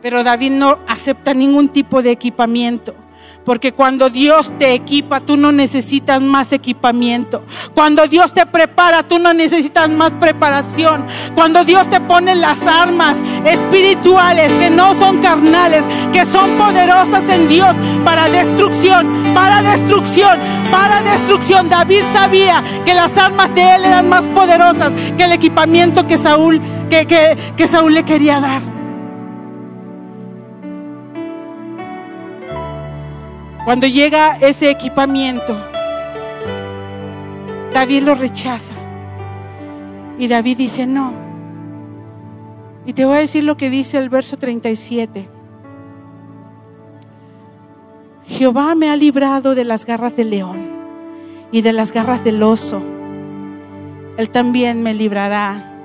Pero 0.00 0.22
David 0.22 0.52
no 0.52 0.78
acepta 0.86 1.34
ningún 1.34 1.68
tipo 1.68 2.02
de 2.02 2.12
equipamiento. 2.12 2.94
Porque 3.48 3.72
cuando 3.72 4.10
Dios 4.10 4.52
te 4.58 4.74
equipa, 4.74 5.20
tú 5.20 5.38
no 5.38 5.52
necesitas 5.52 6.20
más 6.20 6.52
equipamiento. 6.52 7.44
Cuando 7.74 8.06
Dios 8.06 8.34
te 8.34 8.44
prepara, 8.44 9.04
tú 9.04 9.18
no 9.18 9.32
necesitas 9.32 9.88
más 9.88 10.10
preparación. 10.10 11.06
Cuando 11.34 11.64
Dios 11.64 11.88
te 11.88 11.98
pone 11.98 12.34
las 12.34 12.60
armas 12.66 13.16
espirituales 13.46 14.52
que 14.52 14.68
no 14.68 14.92
son 15.00 15.22
carnales, 15.22 15.82
que 16.12 16.26
son 16.26 16.58
poderosas 16.58 17.22
en 17.30 17.48
Dios 17.48 17.74
para 18.04 18.28
destrucción, 18.28 19.22
para 19.32 19.62
destrucción, 19.62 20.38
para 20.70 21.00
destrucción. 21.00 21.70
David 21.70 22.02
sabía 22.12 22.62
que 22.84 22.92
las 22.92 23.16
armas 23.16 23.54
de 23.54 23.76
él 23.76 23.86
eran 23.86 24.10
más 24.10 24.26
poderosas 24.26 24.92
que 25.16 25.24
el 25.24 25.32
equipamiento 25.32 26.06
que 26.06 26.18
Saúl, 26.18 26.60
que, 26.90 27.06
que 27.56 27.66
Saúl 27.66 27.94
le 27.94 28.04
quería 28.04 28.40
dar. 28.40 28.77
Cuando 33.68 33.86
llega 33.86 34.38
ese 34.38 34.70
equipamiento, 34.70 35.54
David 37.70 38.02
lo 38.02 38.14
rechaza. 38.14 38.74
Y 40.18 40.26
David 40.26 40.56
dice, 40.56 40.86
no. 40.86 41.12
Y 42.86 42.94
te 42.94 43.04
voy 43.04 43.18
a 43.18 43.20
decir 43.20 43.44
lo 43.44 43.58
que 43.58 43.68
dice 43.68 43.98
el 43.98 44.08
verso 44.08 44.38
37. 44.38 45.28
Jehová 48.24 48.74
me 48.74 48.88
ha 48.88 48.96
librado 48.96 49.54
de 49.54 49.64
las 49.64 49.84
garras 49.84 50.16
del 50.16 50.30
león 50.30 50.70
y 51.52 51.60
de 51.60 51.74
las 51.74 51.92
garras 51.92 52.24
del 52.24 52.42
oso. 52.42 52.80
Él 54.16 54.30
también 54.30 54.82
me 54.82 54.94
librará 54.94 55.76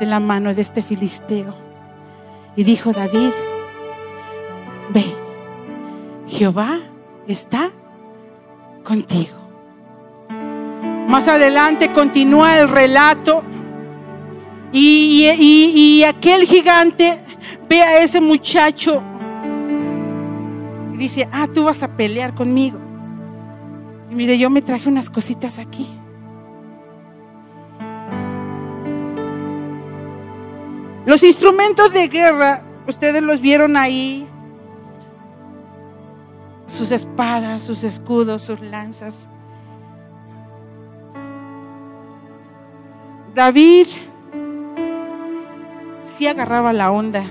de 0.00 0.06
la 0.06 0.20
mano 0.20 0.54
de 0.54 0.62
este 0.62 0.82
filisteo. 0.82 1.54
Y 2.56 2.64
dijo 2.64 2.92
David, 2.94 3.32
ve 4.88 5.17
Jehová 6.28 6.78
está 7.26 7.70
contigo. 8.84 9.36
Más 11.08 11.26
adelante 11.26 11.92
continúa 11.92 12.58
el 12.58 12.68
relato 12.68 13.42
y, 14.72 16.02
aquel 16.06 16.44
gigante 16.44 17.18
ve 17.68 17.82
a 17.82 18.02
ese 18.02 18.20
muchacho 18.20 19.02
y 20.92 20.98
dice, 20.98 21.28
ah, 21.32 21.48
tú 21.52 21.64
vas 21.64 21.82
a 21.82 21.96
pelear 21.96 22.34
conmigo. 22.34 22.78
Y 24.10 24.14
mire, 24.14 24.38
yo 24.38 24.50
me 24.50 24.60
traje 24.62 24.88
unas 24.88 25.08
cositas 25.08 25.58
aquí. 25.58 25.86
Los 31.06 31.22
instrumentos 31.22 31.92
de 31.94 32.08
guerra, 32.08 32.62
ustedes 32.86 33.22
los 33.22 33.40
vieron 33.40 33.78
ahí, 33.78 34.28
sus 36.68 36.92
espadas, 36.92 37.62
sus 37.62 37.82
escudos, 37.82 38.42
sus 38.42 38.60
lanzas. 38.60 39.28
David 43.34 43.86
sí 46.04 46.26
agarraba 46.26 46.72
la 46.72 46.90
onda. 46.90 47.24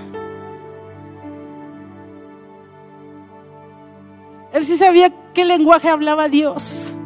Él 4.52 4.64
sí 4.64 4.76
sabía 4.76 5.10
qué 5.32 5.44
lenguaje 5.44 5.88
hablaba 5.88 6.28
Dios. 6.28 6.96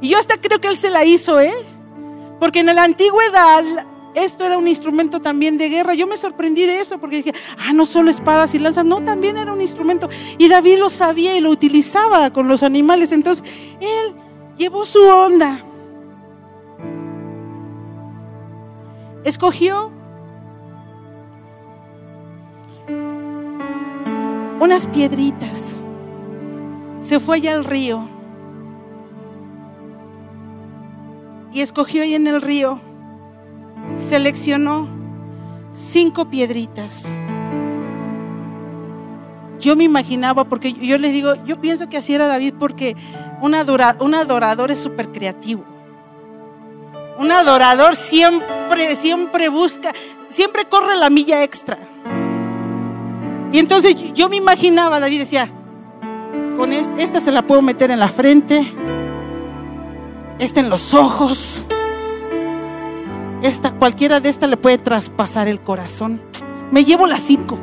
Y 0.00 0.08
yo 0.10 0.18
hasta 0.18 0.36
creo 0.36 0.58
que 0.58 0.68
él 0.68 0.76
se 0.76 0.90
la 0.90 1.04
hizo, 1.04 1.40
¿eh? 1.40 1.52
Porque 2.38 2.60
en 2.60 2.74
la 2.74 2.84
antigüedad 2.84 3.62
esto 4.14 4.44
era 4.44 4.58
un 4.58 4.68
instrumento 4.68 5.20
también 5.20 5.58
de 5.58 5.68
guerra. 5.68 5.94
Yo 5.94 6.06
me 6.06 6.16
sorprendí 6.16 6.66
de 6.66 6.80
eso 6.80 6.98
porque 6.98 7.16
dije, 7.16 7.32
ah, 7.58 7.72
no 7.72 7.86
solo 7.86 8.10
espadas 8.10 8.54
y 8.54 8.58
lanzas, 8.58 8.84
no, 8.84 9.02
también 9.02 9.36
era 9.36 9.52
un 9.52 9.60
instrumento. 9.60 10.08
Y 10.38 10.48
David 10.48 10.78
lo 10.78 10.90
sabía 10.90 11.36
y 11.36 11.40
lo 11.40 11.50
utilizaba 11.50 12.30
con 12.30 12.48
los 12.48 12.62
animales. 12.62 13.12
Entonces, 13.12 13.46
él 13.80 14.14
llevó 14.56 14.86
su 14.86 15.04
onda. 15.04 15.64
Escogió 19.24 19.92
unas 24.60 24.86
piedritas 24.88 25.78
se 27.00 27.18
fue 27.18 27.36
allá 27.36 27.54
al 27.54 27.64
río 27.64 28.08
y 31.52 31.62
escogió 31.62 32.02
ahí 32.02 32.14
en 32.14 32.26
el 32.26 32.42
río, 32.42 32.80
seleccionó 33.96 34.88
cinco 35.72 36.28
piedritas. 36.28 37.08
Yo 39.58 39.76
me 39.76 39.84
imaginaba, 39.84 40.44
porque 40.44 40.72
yo 40.72 40.96
les 40.98 41.12
digo, 41.12 41.34
yo 41.44 41.60
pienso 41.60 41.88
que 41.88 41.98
así 41.98 42.14
era 42.14 42.26
David 42.26 42.54
porque 42.58 42.96
un, 43.42 43.54
un 44.00 44.14
adorador 44.14 44.70
es 44.70 44.78
súper 44.78 45.12
creativo. 45.12 45.64
Un 47.18 47.30
adorador 47.30 47.96
siempre, 47.96 48.96
siempre 48.96 49.50
busca, 49.50 49.92
siempre 50.30 50.64
corre 50.64 50.96
la 50.96 51.10
milla 51.10 51.44
extra. 51.44 51.78
Y 53.52 53.58
entonces 53.58 54.12
yo 54.14 54.30
me 54.30 54.36
imaginaba, 54.36 55.00
David 55.00 55.20
decía, 55.20 55.50
con 56.56 56.72
esta 56.72 57.20
se 57.20 57.32
la 57.32 57.42
puedo 57.42 57.60
meter 57.60 57.90
en 57.90 57.98
la 57.98 58.08
frente, 58.08 58.66
esta 60.38 60.60
en 60.60 60.70
los 60.70 60.94
ojos, 60.94 61.62
esta, 63.42 63.72
cualquiera 63.72 64.20
de 64.20 64.28
estas 64.28 64.50
le 64.50 64.56
puede 64.56 64.78
traspasar 64.78 65.48
el 65.48 65.60
corazón. 65.60 66.20
Me 66.70 66.84
llevo 66.84 67.06
las 67.06 67.22
cinco. 67.22 67.58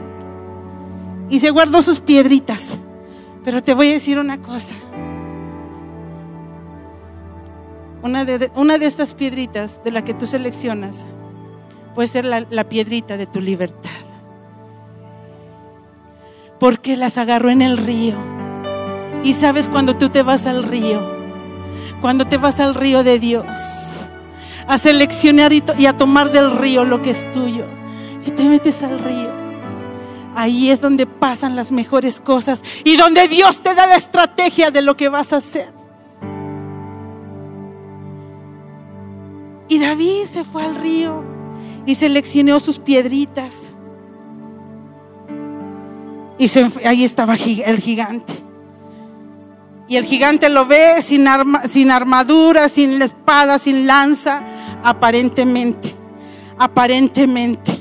Y 1.29 1.39
se 1.39 1.49
guardó 1.51 1.81
sus 1.81 1.99
piedritas. 1.99 2.77
Pero 3.43 3.61
te 3.61 3.73
voy 3.73 3.89
a 3.89 3.93
decir 3.93 4.19
una 4.19 4.41
cosa. 4.41 4.75
Una 8.01 8.25
de, 8.25 8.51
una 8.55 8.77
de 8.77 8.85
estas 8.85 9.13
piedritas 9.13 9.83
de 9.83 9.91
la 9.91 10.03
que 10.03 10.13
tú 10.13 10.27
seleccionas 10.27 11.05
puede 11.95 12.07
ser 12.07 12.25
la, 12.25 12.45
la 12.49 12.69
piedrita 12.69 13.17
de 13.17 13.25
tu 13.25 13.41
libertad. 13.41 13.89
Porque 16.59 16.97
las 16.97 17.17
agarró 17.17 17.49
en 17.49 17.61
el 17.61 17.77
río. 17.77 18.15
Y 19.23 19.33
sabes 19.33 19.67
cuando 19.69 19.97
tú 19.97 20.09
te 20.09 20.21
vas 20.23 20.45
al 20.45 20.63
río, 20.63 21.01
cuando 22.01 22.27
te 22.27 22.37
vas 22.37 22.59
al 22.59 22.75
río 22.75 23.03
de 23.03 23.19
Dios, 23.19 24.06
a 24.67 24.77
seleccionar 24.77 25.53
y, 25.53 25.85
a 25.85 25.93
tomar 25.95 26.31
del 26.31 26.57
río 26.57 26.83
lo 26.83 27.01
que 27.01 27.11
es 27.11 27.31
tuyo, 27.31 27.65
y 28.25 28.31
te 28.31 28.43
metes 28.43 28.83
al 28.83 28.99
río, 28.99 29.31
ahí 30.35 30.69
es 30.69 30.81
donde 30.81 31.07
pasan 31.07 31.55
las 31.55 31.71
mejores 31.71 32.19
cosas 32.19 32.61
y 32.83 32.95
donde 32.95 33.27
Dios 33.27 33.63
te 33.63 33.73
da 33.73 33.87
la 33.87 33.95
estrategia 33.95 34.69
de 34.69 34.81
lo 34.81 34.95
que 34.95 35.09
vas 35.09 35.33
a 35.33 35.37
hacer. 35.37 35.73
Y 39.69 39.79
David 39.79 40.25
se 40.25 40.43
fue 40.43 40.63
al 40.63 40.75
río 40.75 41.23
y 41.85 41.95
seleccionó 41.95 42.59
sus 42.59 42.79
piedritas. 42.79 43.73
Y 46.37 46.49
ahí 46.85 47.03
estaba 47.03 47.33
el 47.33 47.79
gigante. 47.79 48.33
Y 49.89 49.95
el 49.95 50.05
gigante 50.05 50.49
lo 50.49 50.65
ve 50.65 51.01
sin, 51.01 51.25
sin 51.67 51.91
armadura, 51.91 52.69
sin 52.69 53.01
espada, 53.01 53.57
sin 53.57 53.87
lanza, 53.87 54.43
aparentemente. 54.87 55.93
Aparentemente. 56.57 57.71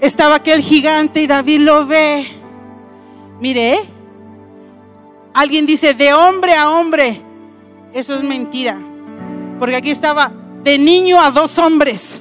Estaba 0.00 0.36
aquel 0.36 0.60
gigante 0.60 1.22
y 1.22 1.26
David 1.26 1.60
lo 1.60 1.86
ve. 1.86 2.26
Mire, 3.40 3.78
alguien 5.32 5.66
dice 5.66 5.94
de 5.94 6.12
hombre 6.12 6.54
a 6.54 6.70
hombre. 6.70 7.20
Eso 7.92 8.14
es 8.16 8.22
mentira. 8.22 8.78
Porque 9.58 9.76
aquí 9.76 9.90
estaba 9.90 10.32
de 10.64 10.78
niño 10.78 11.20
a 11.20 11.30
dos 11.30 11.58
hombres. 11.58 12.20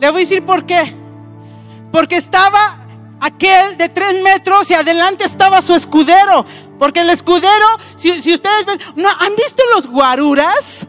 Le 0.00 0.10
voy 0.10 0.22
a 0.22 0.24
decir 0.24 0.42
por 0.44 0.64
qué. 0.64 0.94
Porque 1.92 2.16
estaba 2.16 2.85
aquel 3.20 3.76
de 3.76 3.88
tres 3.88 4.22
metros 4.22 4.70
y 4.70 4.74
adelante 4.74 5.24
estaba 5.24 5.62
su 5.62 5.74
escudero. 5.74 6.44
Porque 6.78 7.00
el 7.00 7.10
escudero, 7.10 7.66
si, 7.96 8.10
ustedes 8.10 8.66
ven, 8.66 8.80
¿no, 8.96 9.08
¿han 9.08 9.34
visto 9.36 9.62
los 9.74 9.86
guaruras? 9.86 10.86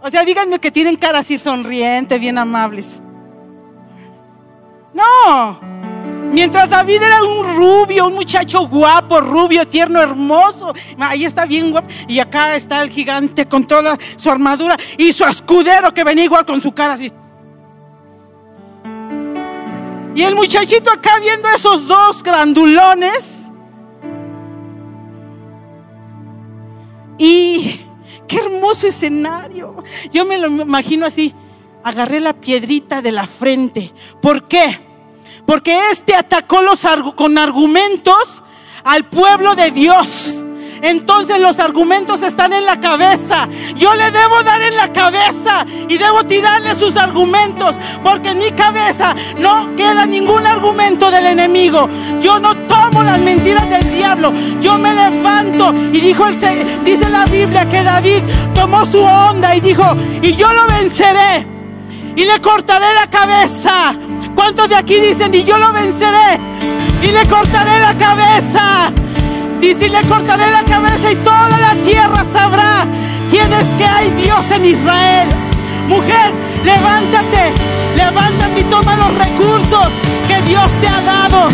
O 0.00 0.10
sea, 0.10 0.24
díganme 0.24 0.58
que 0.58 0.70
tienen 0.70 0.96
cara 0.96 1.20
así 1.20 1.38
sonriente, 1.38 2.18
bien 2.18 2.38
amables. 2.38 3.02
No. 4.92 5.60
Mientras 6.32 6.68
David 6.68 7.02
era 7.02 7.22
un 7.22 7.56
rubio, 7.56 8.06
un 8.06 8.14
muchacho 8.14 8.68
guapo, 8.68 9.20
rubio, 9.20 9.66
tierno, 9.66 10.00
hermoso. 10.00 10.74
Ahí 10.98 11.24
está 11.24 11.46
bien 11.46 11.70
guapo. 11.70 11.88
Y 12.06 12.18
acá 12.18 12.54
está 12.54 12.82
el 12.82 12.90
gigante 12.90 13.46
con 13.46 13.66
toda 13.66 13.96
su 14.16 14.30
armadura 14.30 14.76
y 14.98 15.12
su 15.12 15.24
escudero 15.24 15.92
que 15.94 16.04
venía 16.04 16.24
igual 16.24 16.44
con 16.44 16.60
su 16.60 16.72
cara 16.72 16.94
así. 16.94 17.12
Y 20.18 20.24
el 20.24 20.34
muchachito 20.34 20.90
acá 20.90 21.20
viendo 21.20 21.48
esos 21.48 21.86
dos 21.86 22.24
grandulones. 22.24 23.52
Y 27.16 27.82
qué 28.26 28.38
hermoso 28.38 28.88
escenario. 28.88 29.76
Yo 30.10 30.24
me 30.24 30.38
lo 30.38 30.48
imagino 30.48 31.06
así. 31.06 31.32
Agarré 31.84 32.18
la 32.18 32.32
piedrita 32.32 33.00
de 33.00 33.12
la 33.12 33.28
frente. 33.28 33.94
¿Por 34.20 34.48
qué? 34.48 34.80
Porque 35.46 35.78
este 35.92 36.16
atacó 36.16 36.62
los, 36.62 36.80
con 37.14 37.38
argumentos 37.38 38.42
al 38.82 39.04
pueblo 39.04 39.54
de 39.54 39.70
Dios 39.70 40.44
entonces 40.82 41.38
los 41.40 41.58
argumentos 41.60 42.22
están 42.22 42.52
en 42.52 42.64
la 42.64 42.80
cabeza. 42.80 43.48
Yo 43.76 43.94
le 43.94 44.10
debo 44.10 44.42
dar 44.44 44.62
en 44.62 44.76
la 44.76 44.92
cabeza 44.92 45.66
y 45.88 45.98
debo 45.98 46.24
tirarle 46.24 46.74
sus 46.74 46.96
argumentos, 46.96 47.74
porque 48.02 48.30
en 48.30 48.38
mi 48.38 48.50
cabeza 48.52 49.14
no 49.38 49.74
queda 49.76 50.06
ningún 50.06 50.46
argumento 50.46 51.10
del 51.10 51.26
enemigo. 51.26 51.88
Yo 52.20 52.38
no 52.38 52.54
tomo 52.54 53.02
las 53.02 53.20
mentiras 53.20 53.68
del 53.68 53.92
diablo. 53.92 54.32
Yo 54.60 54.78
me 54.78 54.94
levanto 54.94 55.74
y 55.92 56.00
dijo 56.00 56.26
el, 56.26 56.84
dice 56.84 57.08
la 57.08 57.24
Biblia 57.26 57.68
que 57.68 57.82
David 57.82 58.22
tomó 58.54 58.84
su 58.86 59.00
onda 59.00 59.54
y 59.54 59.60
dijo, 59.60 59.84
y 60.22 60.34
yo 60.34 60.52
lo 60.52 60.66
venceré 60.66 61.46
y 62.16 62.24
le 62.24 62.40
cortaré 62.40 62.86
la 62.94 63.06
cabeza. 63.06 63.94
¿Cuántos 64.34 64.68
de 64.68 64.76
aquí 64.76 65.00
dicen, 65.00 65.34
y 65.34 65.44
yo 65.44 65.58
lo 65.58 65.72
venceré 65.72 66.40
y 67.02 67.06
le 67.08 67.26
cortaré 67.26 67.80
la 67.80 67.96
cabeza? 67.96 68.92
Y 69.60 69.74
le 69.74 70.02
cortaré 70.02 70.48
la 70.52 70.62
cabeza 70.62 71.10
y 71.10 71.16
toda 71.16 71.58
la 71.58 71.74
tierra 71.82 72.24
sabrá 72.32 72.86
quién 73.28 73.52
es 73.52 73.64
que 73.76 73.84
hay 73.84 74.10
Dios 74.12 74.50
en 74.52 74.64
Israel. 74.64 75.28
Mujer, 75.88 76.32
levántate, 76.64 77.52
levántate 77.96 78.60
y 78.60 78.64
toma 78.64 78.94
los 78.94 79.14
recursos 79.18 79.88
que 80.28 80.40
Dios 80.48 80.64
te 80.80 80.86
ha 80.86 81.00
dado. 81.00 81.48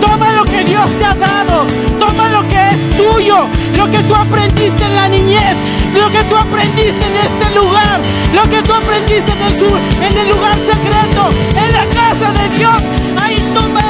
Toma 0.00 0.32
lo 0.32 0.44
que 0.44 0.64
Dios 0.64 0.90
te 0.98 1.04
ha 1.04 1.14
dado. 1.14 1.66
Toma 2.00 2.30
lo 2.30 2.48
que 2.48 2.56
es 2.56 2.96
tuyo, 2.96 3.46
lo 3.76 3.90
que 3.90 4.02
tú 4.04 4.14
aprendiste 4.14 4.84
en 4.84 4.96
la 4.96 5.08
niñez, 5.08 5.56
lo 5.94 6.10
que 6.10 6.24
tú 6.24 6.36
aprendiste 6.36 7.04
en 7.06 7.16
este 7.16 7.54
lugar, 7.54 8.00
lo 8.34 8.42
que 8.44 8.62
tú 8.62 8.72
aprendiste 8.72 9.30
en 9.30 9.42
el 9.42 9.58
sur, 9.58 9.78
en 10.00 10.18
el 10.18 10.28
lugar 10.28 10.56
secreto, 10.56 11.28
en 11.54 11.72
la 11.72 11.86
casa 11.86 12.32
de 12.32 12.56
Dios. 12.56 12.80
Ahí 13.22 13.36
toma 13.54 13.81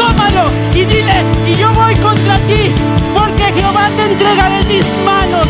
tómalo 0.00 0.44
y 0.74 0.84
dile, 0.84 1.22
y 1.46 1.56
yo 1.56 1.70
voy 1.74 1.94
contra 1.96 2.38
ti, 2.48 2.72
porque 3.12 3.52
Jehová 3.52 3.90
te 3.96 4.04
entregará 4.06 4.60
en 4.60 4.68
mis 4.68 4.86
manos. 5.04 5.46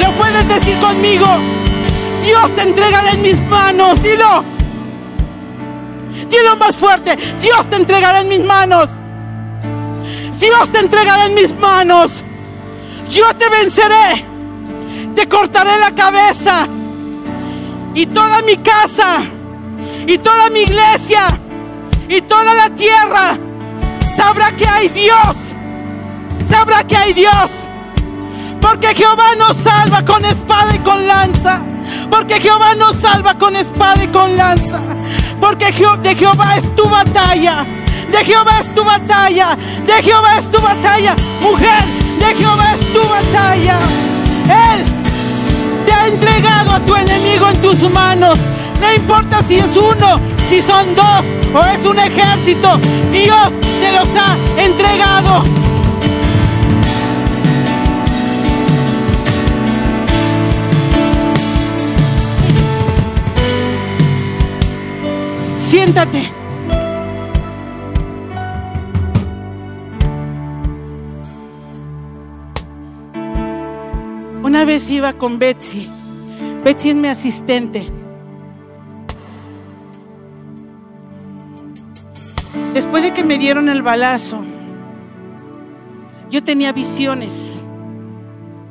Lo 0.00 0.12
puedes 0.12 0.48
decir 0.48 0.78
conmigo, 0.80 1.26
Dios 2.24 2.56
te 2.56 2.62
entregará 2.62 3.12
en 3.12 3.22
mis 3.22 3.40
manos, 3.42 4.02
dilo. 4.02 4.44
Dilo 6.28 6.56
más 6.56 6.76
fuerte, 6.76 7.16
Dios 7.40 7.70
te 7.70 7.76
entregará 7.76 8.20
en 8.20 8.28
mis 8.28 8.44
manos. 8.44 8.88
Dios 10.40 10.72
te 10.72 10.80
entregará 10.80 11.26
en 11.26 11.34
mis 11.34 11.56
manos. 11.56 12.24
Yo 13.10 13.26
te 13.34 13.48
venceré. 13.48 14.24
Te 15.14 15.28
cortaré 15.28 15.70
la 15.78 15.90
cabeza. 15.92 16.66
Y 17.94 18.06
toda 18.06 18.42
mi 18.42 18.56
casa. 18.56 19.22
Y 20.06 20.18
toda 20.18 20.50
mi 20.50 20.60
iglesia. 20.60 21.38
Y 22.08 22.20
toda 22.22 22.54
la 22.54 22.70
tierra 22.70 23.38
sabrá 24.18 24.50
que 24.52 24.66
hay 24.66 24.88
Dios. 24.88 25.36
Sabrá 26.50 26.82
que 26.82 26.96
hay 26.96 27.12
Dios. 27.12 27.50
Porque 28.60 28.88
Jehová 28.94 29.36
nos 29.38 29.56
salva 29.56 30.04
con 30.04 30.24
espada 30.24 30.74
y 30.74 30.78
con 30.80 31.06
lanza. 31.06 31.62
Porque 32.10 32.40
Jehová 32.40 32.74
nos 32.74 32.96
salva 32.96 33.34
con 33.38 33.54
espada 33.54 34.02
y 34.02 34.08
con 34.08 34.36
lanza. 34.36 34.80
Porque 35.40 35.66
de 35.66 36.14
Jehová 36.16 36.56
es 36.56 36.74
tu 36.74 36.88
batalla. 36.88 37.64
De 38.10 38.24
Jehová 38.24 38.60
es 38.60 38.74
tu 38.74 38.82
batalla. 38.82 39.56
De 39.86 40.02
Jehová 40.02 40.38
es 40.38 40.50
tu 40.50 40.60
batalla. 40.60 41.14
Mujer, 41.40 41.82
de 42.18 42.34
Jehová 42.34 42.74
es 42.74 42.92
tu 42.92 43.02
batalla. 43.16 43.78
Él 44.68 44.84
te 45.86 45.92
ha 45.92 46.06
entregado 46.08 46.72
a 46.72 46.80
tu 46.80 46.96
enemigo 46.96 47.48
en 47.48 47.62
tus 47.62 47.88
manos. 47.90 48.36
No 48.80 48.94
importa 48.94 49.42
si 49.42 49.56
es 49.56 49.76
uno, 49.76 50.20
si 50.48 50.62
son 50.62 50.94
dos 50.94 51.24
o 51.54 51.64
es 51.64 51.84
un 51.84 51.98
ejército. 51.98 52.76
Dios 53.12 53.50
se 53.80 53.92
los 53.92 54.08
ha 54.16 54.36
entregado. 54.62 55.44
Siéntate. 65.68 66.30
Una 74.42 74.64
vez 74.64 74.88
iba 74.88 75.12
con 75.12 75.38
Betsy. 75.38 75.88
Betsy 76.64 76.90
es 76.90 76.94
mi 76.94 77.08
asistente. 77.08 77.97
Después 82.78 83.02
de 83.02 83.12
que 83.12 83.24
me 83.24 83.38
dieron 83.38 83.68
el 83.68 83.82
balazo, 83.82 84.44
yo 86.30 86.44
tenía 86.44 86.70
visiones. 86.70 87.58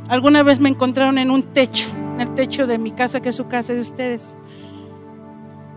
Alguna 0.08 0.44
vez 0.44 0.62
me 0.62 0.70
encontraron 0.70 1.18
en 1.18 1.30
un 1.30 1.44
techo, 1.44 1.90
en 2.14 2.22
el 2.22 2.34
techo 2.34 2.68
de 2.68 2.78
mi 2.78 2.92
casa, 2.92 3.22
que 3.22 3.28
es 3.28 3.36
su 3.36 3.50
casa 3.50 3.74
de 3.74 3.82
ustedes. 3.82 4.38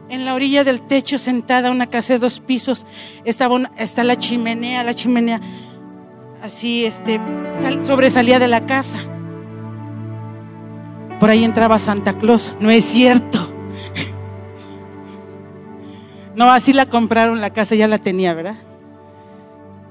En 0.08 0.24
la 0.24 0.34
orilla 0.34 0.62
del 0.62 0.80
techo, 0.80 1.18
sentada, 1.18 1.72
una 1.72 1.88
casa 1.88 2.12
de 2.12 2.18
dos 2.20 2.38
pisos, 2.38 2.86
estaba 3.24 3.58
está 3.76 4.04
la 4.04 4.14
chimenea, 4.14 4.84
la 4.84 4.94
chimenea 4.94 5.40
así 6.40 6.84
este, 6.84 7.20
sobresalía 7.84 8.38
de 8.38 8.46
la 8.46 8.64
casa. 8.64 9.00
Por 11.18 11.30
ahí 11.30 11.42
entraba 11.42 11.80
Santa 11.80 12.16
Claus. 12.16 12.54
No 12.60 12.70
es 12.70 12.84
cierto. 12.84 13.49
No, 16.34 16.50
así 16.50 16.72
la 16.72 16.86
compraron 16.86 17.40
la 17.40 17.50
casa, 17.50 17.74
ya 17.74 17.88
la 17.88 17.98
tenía, 17.98 18.34
¿verdad? 18.34 18.56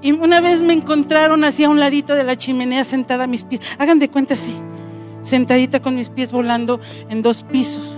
Y 0.02 0.13
una 0.13 0.39
vez 0.39 0.62
me 0.62 0.73
encontraron 0.73 1.43
así 1.43 1.63
a 1.65 1.69
un 1.69 1.80
ladito 1.80 2.15
de 2.15 2.23
la 2.23 2.38
chimenea 2.38 2.84
sentada 2.84 3.25
a 3.25 3.28
mis 3.28 3.43
pies. 3.43 3.62
Hagan 3.78 3.99
de 3.99 4.10
cuenta 4.10 4.36
así, 4.36 4.56
sentadita 5.21 5.82
con 5.82 5.95
mis 5.95 6.10
pies 6.10 6.32
volando 6.32 6.80
en 7.10 7.21
dos 7.21 7.43
pisos. 7.43 7.97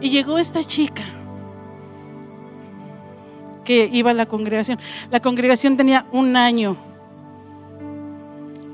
Y 0.00 0.08
llegó 0.08 0.38
esta 0.38 0.64
chica 0.64 1.04
que 3.64 3.90
iba 3.92 4.12
a 4.12 4.14
la 4.14 4.26
congregación. 4.26 4.78
La 5.10 5.20
congregación 5.20 5.76
tenía 5.76 6.06
un 6.10 6.36
año 6.36 6.76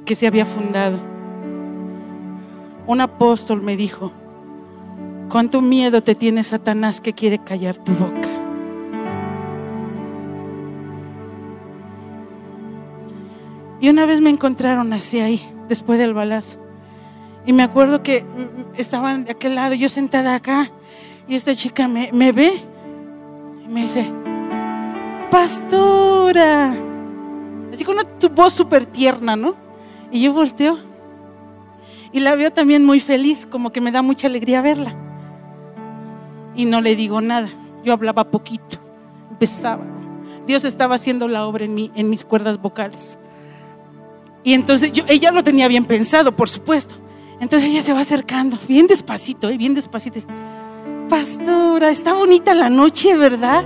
que 0.04 0.14
se 0.14 0.28
había 0.28 0.46
fundado. 0.46 0.98
Un 2.86 3.00
apóstol 3.00 3.60
me 3.60 3.76
dijo, 3.76 4.12
¿cuánto 5.28 5.60
miedo 5.60 6.02
te 6.02 6.14
tiene 6.14 6.42
Satanás 6.44 7.00
que 7.00 7.12
quiere 7.12 7.38
callar 7.38 7.76
tu 7.76 7.92
boca? 7.92 8.28
Y 13.80 13.88
una 13.88 14.06
vez 14.06 14.20
me 14.20 14.30
encontraron 14.30 14.92
así 14.92 15.20
ahí, 15.20 15.48
después 15.68 15.98
del 15.98 16.14
balazo. 16.14 16.58
Y 17.44 17.52
me 17.52 17.62
acuerdo 17.62 18.02
que 18.02 18.24
estaban 18.76 19.24
de 19.24 19.32
aquel 19.32 19.54
lado, 19.54 19.74
yo 19.74 19.88
sentada 19.88 20.34
acá, 20.34 20.70
y 21.28 21.34
esta 21.34 21.54
chica 21.54 21.86
me, 21.86 22.10
ve 22.32 22.60
y 23.64 23.68
me 23.68 23.82
dice, 23.82 24.10
pastora. 25.30 26.74
Así 27.72 27.84
con 27.84 27.96
una 27.96 28.08
voz 28.34 28.52
súper 28.54 28.86
tierna, 28.86 29.36
¿no? 29.36 29.54
Y 30.10 30.22
yo 30.22 30.32
volteo 30.32 30.78
y 32.16 32.20
la 32.20 32.34
veo 32.34 32.50
también 32.50 32.82
muy 32.82 32.98
feliz, 32.98 33.44
como 33.44 33.72
que 33.72 33.82
me 33.82 33.92
da 33.92 34.00
mucha 34.00 34.26
alegría 34.26 34.62
verla. 34.62 34.96
Y 36.56 36.64
no 36.64 36.80
le 36.80 36.96
digo 36.96 37.20
nada, 37.20 37.48
yo 37.84 37.92
hablaba 37.92 38.30
poquito, 38.30 38.78
empezaba. 39.30 39.84
Dios 40.46 40.64
estaba 40.64 40.94
haciendo 40.94 41.28
la 41.28 41.46
obra 41.46 41.64
en, 41.64 42.08
mis 42.08 42.24
cuerdas 42.24 42.60
vocales. 42.60 43.18
Y 44.42 44.54
entonces 44.54 44.92
yo, 44.92 45.04
ella 45.08 45.30
lo 45.32 45.44
tenía 45.44 45.68
bien 45.68 45.84
pensado, 45.84 46.34
por 46.34 46.48
supuesto. 46.48 46.94
Entonces 47.40 47.70
ella 47.70 47.82
se 47.82 47.92
va 47.92 48.00
acercando, 48.00 48.56
bien 48.66 48.86
despacito, 48.86 49.50
¿eh? 49.50 49.58
bien 49.58 49.74
despacito. 49.74 50.20
Pastora, 51.08 51.90
está 51.90 52.14
bonita 52.14 52.54
la 52.54 52.70
noche, 52.70 53.16
¿verdad? 53.16 53.64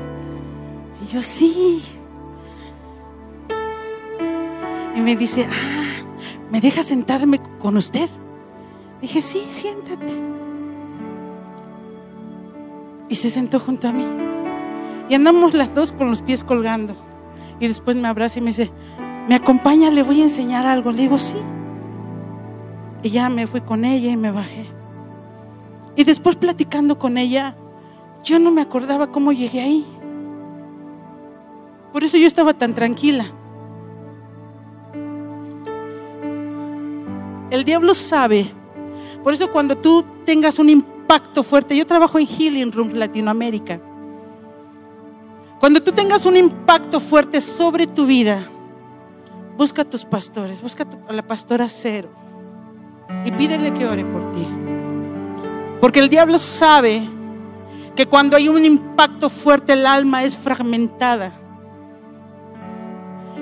Y 1.04 1.14
yo 1.14 1.22
sí. 1.22 1.82
Y 4.96 5.00
me 5.00 5.14
dice, 5.14 5.46
ah, 5.48 6.02
¿me 6.50 6.60
deja 6.60 6.82
sentarme 6.82 7.40
con 7.58 7.76
usted? 7.76 8.08
Dije, 9.00 9.22
sí, 9.22 9.42
siéntate. 9.48 10.12
Y 13.10 13.16
se 13.16 13.28
sentó 13.28 13.58
junto 13.58 13.88
a 13.88 13.92
mí. 13.92 14.06
Y 15.08 15.14
andamos 15.14 15.52
las 15.52 15.74
dos 15.74 15.92
con 15.92 16.08
los 16.08 16.22
pies 16.22 16.44
colgando. 16.44 16.94
Y 17.58 17.66
después 17.66 17.96
me 17.96 18.06
abraza 18.06 18.38
y 18.38 18.42
me 18.42 18.50
dice, 18.50 18.70
¿me 19.28 19.34
acompaña? 19.34 19.90
Le 19.90 20.04
voy 20.04 20.20
a 20.20 20.24
enseñar 20.24 20.64
algo. 20.64 20.92
Le 20.92 21.02
digo, 21.02 21.18
sí. 21.18 21.34
Y 23.02 23.10
ya 23.10 23.28
me 23.28 23.48
fui 23.48 23.60
con 23.60 23.84
ella 23.84 24.12
y 24.12 24.16
me 24.16 24.30
bajé. 24.30 24.66
Y 25.96 26.04
después 26.04 26.36
platicando 26.36 26.98
con 27.00 27.18
ella, 27.18 27.56
yo 28.22 28.38
no 28.38 28.52
me 28.52 28.62
acordaba 28.62 29.08
cómo 29.08 29.32
llegué 29.32 29.60
ahí. 29.60 29.86
Por 31.92 32.04
eso 32.04 32.16
yo 32.16 32.28
estaba 32.28 32.54
tan 32.54 32.74
tranquila. 32.74 33.26
El 37.50 37.64
diablo 37.64 37.94
sabe. 37.94 38.48
Por 39.24 39.32
eso 39.32 39.50
cuando 39.50 39.76
tú 39.76 40.04
tengas 40.24 40.60
un 40.60 40.70
impacto 40.70 40.99
fuerte, 41.42 41.76
yo 41.76 41.84
trabajo 41.86 42.18
en 42.18 42.26
Healing 42.26 42.72
Room 42.72 42.92
Latinoamérica. 42.94 43.80
Cuando 45.58 45.82
tú 45.82 45.92
tengas 45.92 46.24
un 46.24 46.36
impacto 46.36 47.00
fuerte 47.00 47.40
sobre 47.40 47.86
tu 47.86 48.06
vida, 48.06 48.48
busca 49.56 49.82
a 49.82 49.84
tus 49.84 50.04
pastores, 50.04 50.62
busca 50.62 50.86
a 51.08 51.12
la 51.12 51.22
pastora 51.22 51.68
Cero 51.68 52.08
y 53.24 53.30
pídele 53.32 53.72
que 53.72 53.86
ore 53.86 54.04
por 54.04 54.32
ti. 54.32 54.46
Porque 55.80 55.98
el 55.98 56.08
diablo 56.08 56.38
sabe 56.38 57.08
que 57.96 58.06
cuando 58.06 58.36
hay 58.36 58.48
un 58.48 58.64
impacto 58.64 59.28
fuerte 59.28 59.72
el 59.72 59.86
alma 59.86 60.22
es 60.24 60.36
fragmentada. 60.36 61.32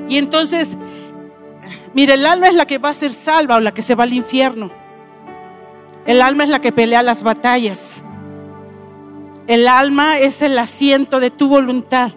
Y 0.09 0.16
entonces, 0.16 0.76
mire, 1.92 2.14
el 2.14 2.24
alma 2.24 2.48
es 2.48 2.54
la 2.54 2.66
que 2.66 2.78
va 2.78 2.88
a 2.88 2.94
ser 2.94 3.12
salva 3.12 3.57
o 3.57 3.61
la 3.61 3.74
que 3.74 3.83
se 3.83 3.94
va 3.94 4.04
al 4.04 4.12
infierno. 4.14 4.70
El 6.08 6.22
alma 6.22 6.44
es 6.44 6.48
la 6.48 6.62
que 6.62 6.72
pelea 6.72 7.02
las 7.02 7.22
batallas. 7.22 8.02
El 9.46 9.68
alma 9.68 10.18
es 10.18 10.40
el 10.40 10.58
asiento 10.58 11.20
de 11.20 11.30
tu 11.30 11.48
voluntad, 11.48 12.12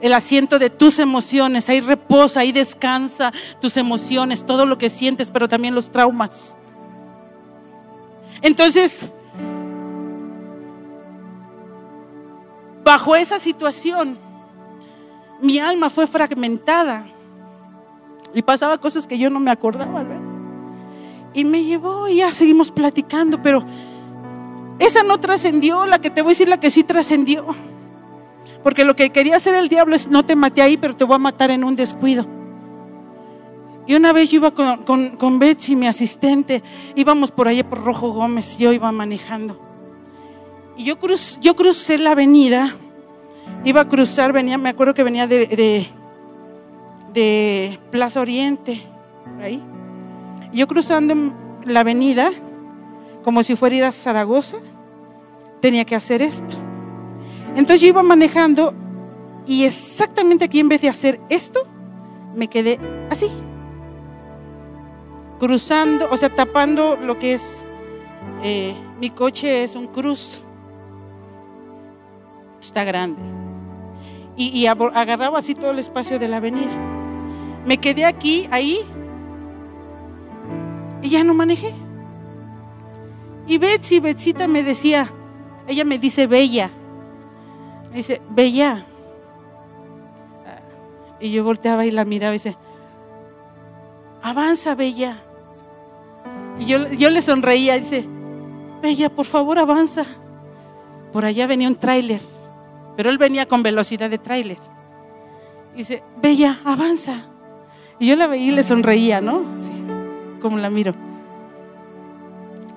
el 0.00 0.12
asiento 0.12 0.58
de 0.58 0.70
tus 0.70 0.98
emociones. 0.98 1.68
Ahí 1.68 1.80
reposa, 1.80 2.40
ahí 2.40 2.50
descansa 2.50 3.32
tus 3.60 3.76
emociones, 3.76 4.44
todo 4.44 4.66
lo 4.66 4.76
que 4.76 4.90
sientes, 4.90 5.30
pero 5.30 5.46
también 5.46 5.72
los 5.72 5.92
traumas. 5.92 6.58
Entonces, 8.42 9.08
bajo 12.82 13.14
esa 13.14 13.38
situación, 13.38 14.18
mi 15.40 15.60
alma 15.60 15.90
fue 15.90 16.08
fragmentada 16.08 17.06
y 18.34 18.42
pasaba 18.42 18.78
cosas 18.78 19.06
que 19.06 19.16
yo 19.16 19.30
no 19.30 19.38
me 19.38 19.52
acordaba, 19.52 20.02
Y 21.32 21.44
me 21.44 21.64
llevó 21.64 22.08
y 22.08 22.16
ya 22.16 22.32
seguimos 22.32 22.70
platicando, 22.70 23.40
pero 23.40 23.64
esa 24.78 25.02
no 25.02 25.18
trascendió, 25.20 25.86
la 25.86 26.00
que 26.00 26.10
te 26.10 26.22
voy 26.22 26.30
a 26.30 26.32
decir, 26.32 26.48
la 26.48 26.58
que 26.58 26.70
sí 26.70 26.84
trascendió. 26.84 27.46
Porque 28.62 28.84
lo 28.84 28.96
que 28.96 29.10
quería 29.10 29.36
hacer 29.36 29.54
el 29.54 29.68
diablo 29.68 29.96
es, 29.96 30.08
no 30.08 30.24
te 30.24 30.36
maté 30.36 30.62
ahí, 30.62 30.76
pero 30.76 30.96
te 30.96 31.04
voy 31.04 31.14
a 31.14 31.18
matar 31.18 31.50
en 31.50 31.64
un 31.64 31.76
descuido. 31.76 32.26
Y 33.86 33.94
una 33.94 34.12
vez 34.12 34.30
yo 34.30 34.36
iba 34.36 34.50
con, 34.50 35.16
con, 35.16 35.38
Betsy, 35.38 35.76
mi 35.76 35.86
asistente, 35.86 36.62
íbamos 36.94 37.30
por 37.30 37.48
allá 37.48 37.68
por 37.68 37.82
Rojo 37.82 38.12
Gómez, 38.12 38.58
yo 38.58 38.72
iba 38.72 38.92
manejando. 38.92 39.60
Y 40.76 40.84
yo, 40.84 40.96
yo 41.40 41.56
crucé 41.56 41.98
la 41.98 42.12
avenida 42.12 42.74
iba 43.64 43.80
a 43.80 43.88
cruzar, 43.88 44.32
venía, 44.32 44.58
me 44.58 44.68
acuerdo 44.68 44.94
que 44.94 45.04
venía 45.04 45.26
de, 45.26 45.88
de, 47.12 47.78
Plaza 47.90 48.20
Oriente, 48.20 48.82
ahí. 49.40 49.62
Yo 50.52 50.66
cruzando 50.66 51.14
la 51.64 51.80
avenida, 51.80 52.30
como 53.24 53.42
si 53.42 53.56
fuera 53.56 53.74
a 53.74 53.78
ir 53.78 53.84
a 53.84 53.92
Zaragoza, 53.92 54.58
tenía 55.60 55.84
que 55.84 55.94
hacer 55.94 56.22
esto. 56.22 56.54
Entonces 57.56 57.80
yo 57.80 57.88
iba 57.88 58.02
manejando 58.02 58.74
y 59.46 59.64
exactamente 59.64 60.44
aquí 60.44 60.60
en 60.60 60.68
vez 60.68 60.80
de 60.80 60.88
hacer 60.88 61.20
esto, 61.28 61.66
me 62.34 62.48
quedé 62.48 62.78
así, 63.10 63.28
cruzando, 65.38 66.08
o 66.10 66.16
sea, 66.16 66.28
tapando 66.28 66.96
lo 66.96 67.18
que 67.18 67.34
es, 67.34 67.66
eh, 68.42 68.74
mi 69.00 69.10
coche 69.10 69.64
es 69.64 69.74
un 69.74 69.86
cruz, 69.86 70.42
está 72.60 72.84
grande 72.84 73.40
y, 74.36 74.66
agarraba 74.66 75.38
así 75.38 75.54
todo 75.54 75.70
el 75.70 75.78
espacio 75.78 76.18
de 76.18 76.28
la 76.28 76.38
avenida. 76.38 76.70
Me 77.66 77.78
quedé 77.78 78.06
aquí, 78.06 78.48
ahí, 78.50 78.80
y 81.02 81.10
ya 81.10 81.24
no 81.24 81.34
manejé. 81.34 81.74
Y 83.46 83.58
Betsy, 83.58 84.00
Betsita 84.00 84.46
me 84.46 84.62
decía, 84.62 85.10
ella 85.66 85.84
me 85.84 85.98
dice 85.98 86.26
Bella, 86.26 86.70
me 87.90 87.96
dice, 87.96 88.20
Bella. 88.30 88.84
Y 91.18 91.32
yo 91.32 91.44
volteaba 91.44 91.84
y 91.84 91.90
la 91.90 92.04
miraba 92.04 92.32
y 92.32 92.38
dice, 92.38 92.56
avanza, 94.22 94.74
Bella. 94.74 95.16
Y 96.58 96.66
yo, 96.66 96.86
yo 96.92 97.10
le 97.10 97.22
sonreía, 97.22 97.78
dice, 97.78 98.06
Bella, 98.82 99.10
por 99.10 99.26
favor, 99.26 99.58
avanza. 99.58 100.04
Por 101.12 101.24
allá 101.24 101.46
venía 101.46 101.68
un 101.68 101.76
tráiler. 101.76 102.20
Pero 102.96 103.10
él 103.10 103.18
venía 103.18 103.46
con 103.46 103.62
velocidad 103.62 104.10
de 104.10 104.18
tráiler. 104.18 104.58
Y 105.74 105.78
dice, 105.78 106.02
Bella, 106.22 106.58
avanza. 106.64 107.26
Y 107.98 108.06
yo 108.06 108.16
la 108.16 108.26
veía 108.26 108.52
y 108.52 108.54
le 108.54 108.62
sonreía, 108.62 109.20
¿no? 109.20 109.42
Como 110.40 110.58
la 110.58 110.70
miro. 110.70 110.94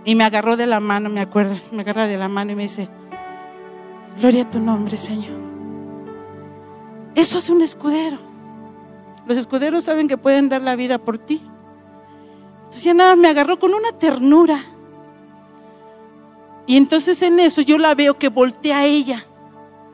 Y 0.05 0.16
me 0.16 0.24
agarró 0.24 0.57
de 0.57 0.68
la 0.68 0.80
mano, 0.80 1.09
me 1.09 1.22
acuerdo, 1.22 1.55
me 1.72 1.82
agarra 1.82 2.07
de 2.07 2.18
la 2.18 2.28
mano 2.28 2.51
y 2.51 2.55
me 2.55 2.64
dice, 2.64 2.89
Gloria 4.20 4.43
a 4.43 4.51
tu 4.51 4.59
nombre, 4.59 4.97
Señor. 4.97 5.34
Eso 7.16 7.38
es 7.38 7.49
un 7.49 7.61
escudero. 7.61 8.18
Los 9.26 9.38
escuderos 9.38 9.86
saben 9.86 10.07
que 10.07 10.18
pueden 10.18 10.49
dar 10.49 10.61
la 10.61 10.76
vida 10.76 10.97
por 10.97 11.18
ti. 11.18 11.41
Entonces 12.59 12.84
ya 12.84 12.93
nada, 12.93 13.16
me 13.16 13.28
agarró 13.28 13.59
con 13.59 13.74
una 13.74 13.91
ternura. 13.91 14.59
Y 16.66 16.78
entonces 16.78 17.22
en 17.22 17.39
eso 17.39 17.61
yo 17.61 17.78
la 17.78 17.95
veo 17.95 18.18
que 18.18 18.30
voltea 18.30 18.80
a 18.80 18.86
ella. 18.86 19.26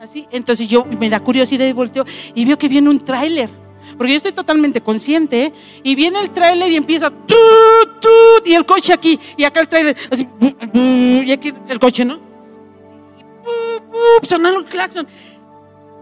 Así, 0.00 0.26
entonces 0.30 0.66
yo 0.68 0.84
me 0.84 1.10
da 1.10 1.20
curiosidad 1.20 1.66
y 1.66 1.72
volteo 1.72 2.04
y 2.34 2.44
veo 2.44 2.56
que 2.56 2.68
viene 2.68 2.88
un 2.88 3.00
tráiler. 3.00 3.50
Porque 3.96 4.12
yo 4.12 4.16
estoy 4.16 4.32
totalmente 4.32 4.80
consciente. 4.80 5.52
Y 5.82 5.94
viene 5.94 6.20
el 6.20 6.30
tráiler 6.30 6.70
y 6.70 6.76
empieza 6.76 7.12
y 8.44 8.54
el 8.54 8.66
coche 8.66 8.92
aquí, 8.92 9.18
y 9.36 9.44
acá 9.44 9.60
el 9.60 9.68
tráiler, 9.68 9.96
así, 10.10 10.28
y 10.72 11.30
aquí 11.30 11.52
el 11.68 11.78
coche, 11.78 12.04
¿no? 12.04 12.20
Sonando 14.22 14.60
el 14.60 14.66
claxon. 14.66 15.06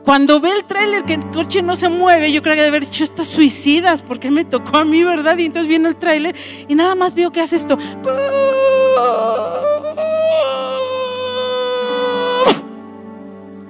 Cuando 0.05 0.41
ve 0.41 0.51
el 0.53 0.65
tráiler 0.65 1.05
que 1.05 1.15
el 1.15 1.31
coche 1.31 1.61
no 1.63 1.77
se 1.77 1.89
mueve, 1.89 2.33
yo 2.33 2.41
creo 2.43 2.55
que 2.55 2.63
debe 2.63 2.77
haber 2.77 2.89
dicho 2.89 3.05
estas 3.05 3.27
suicidas, 3.27 4.01
porque 4.01 4.31
me 4.31 4.45
tocó 4.45 4.79
a 4.79 4.85
mí, 4.85 5.05
¿verdad? 5.05 5.37
Y 5.37 5.47
entonces 5.47 5.69
viene 5.69 5.89
el 5.89 5.97
tráiler 5.97 6.35
y 6.67 6.75
nada 6.75 6.95
más 6.95 7.15
veo 7.15 7.31
que 7.31 7.41
hace 7.41 7.57
esto. 7.57 7.77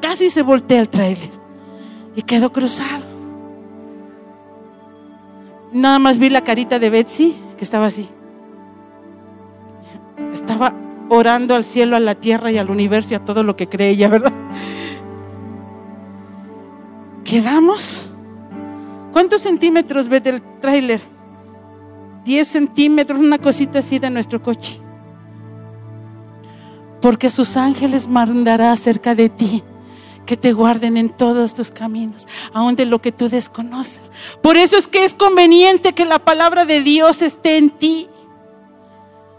Casi 0.01 0.31
se 0.31 0.43
voltea 0.43 0.81
el 0.81 0.89
tráiler 0.89 1.31
y 2.14 2.23
quedó 2.23 2.53
cruzado. 2.53 3.07
Nada 5.73 5.99
más 5.99 6.19
vi 6.19 6.31
la 6.31 6.41
carita 6.41 6.79
de 6.79 6.91
Betsy, 6.91 7.37
que 7.57 7.64
estaba 7.64 7.87
así. 7.87 8.09
Estaba 10.33 10.75
orando 11.09 11.55
al 11.55 11.64
cielo, 11.64 11.97
a 11.97 12.01
la 12.01 12.14
tierra 12.14 12.51
y 12.51 12.59
al 12.59 12.71
universo 12.71 13.12
y 13.12 13.16
a 13.16 13.25
todo 13.25 13.43
lo 13.43 13.57
que 13.57 13.69
cree 13.69 13.91
ella, 13.91 14.09
¿verdad? 14.09 14.33
Quedamos. 17.25 18.09
¿Cuántos 19.12 19.43
centímetros 19.43 20.09
ve 20.09 20.21
del 20.21 20.43
tráiler? 20.61 21.03
10 22.25 22.49
centímetros, 22.49 23.19
una 23.19 23.39
cosita 23.39 23.79
así 23.81 23.99
de 23.99 24.11
nuestro 24.11 24.43
coche. 24.43 24.81
Porque 27.01 27.31
sus 27.31 27.57
ángeles 27.57 28.09
mandará 28.09 28.75
cerca 28.77 29.14
de 29.14 29.29
ti 29.29 29.62
que 30.29 30.37
te 30.37 30.53
guarden 30.53 30.99
en 30.99 31.09
todos 31.09 31.55
tus 31.55 31.70
caminos, 31.70 32.29
aun 32.53 32.76
de 32.76 32.85
lo 32.85 32.99
que 32.99 33.12
tú 33.12 33.31
desconoces. 33.31 34.12
Por 34.43 34.59
eso 34.59 34.76
es 34.76 34.87
que 34.87 35.07
es 35.07 35.14
conveniente 35.14 35.95
que 35.95 36.05
la 36.05 36.18
palabra 36.18 36.66
de 36.66 36.83
Dios 36.83 37.22
esté 37.22 37.57
en 37.57 37.70
ti. 37.70 38.11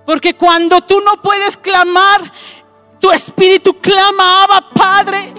Porque 0.04 0.34
cuando 0.34 0.82
tú 0.82 1.00
no 1.02 1.22
puedes 1.22 1.58
clamar, 1.58 2.34
tu 3.00 3.12
espíritu 3.12 3.76
clama, 3.76 4.46
Abba 4.46 4.70
Padre. 4.74 5.32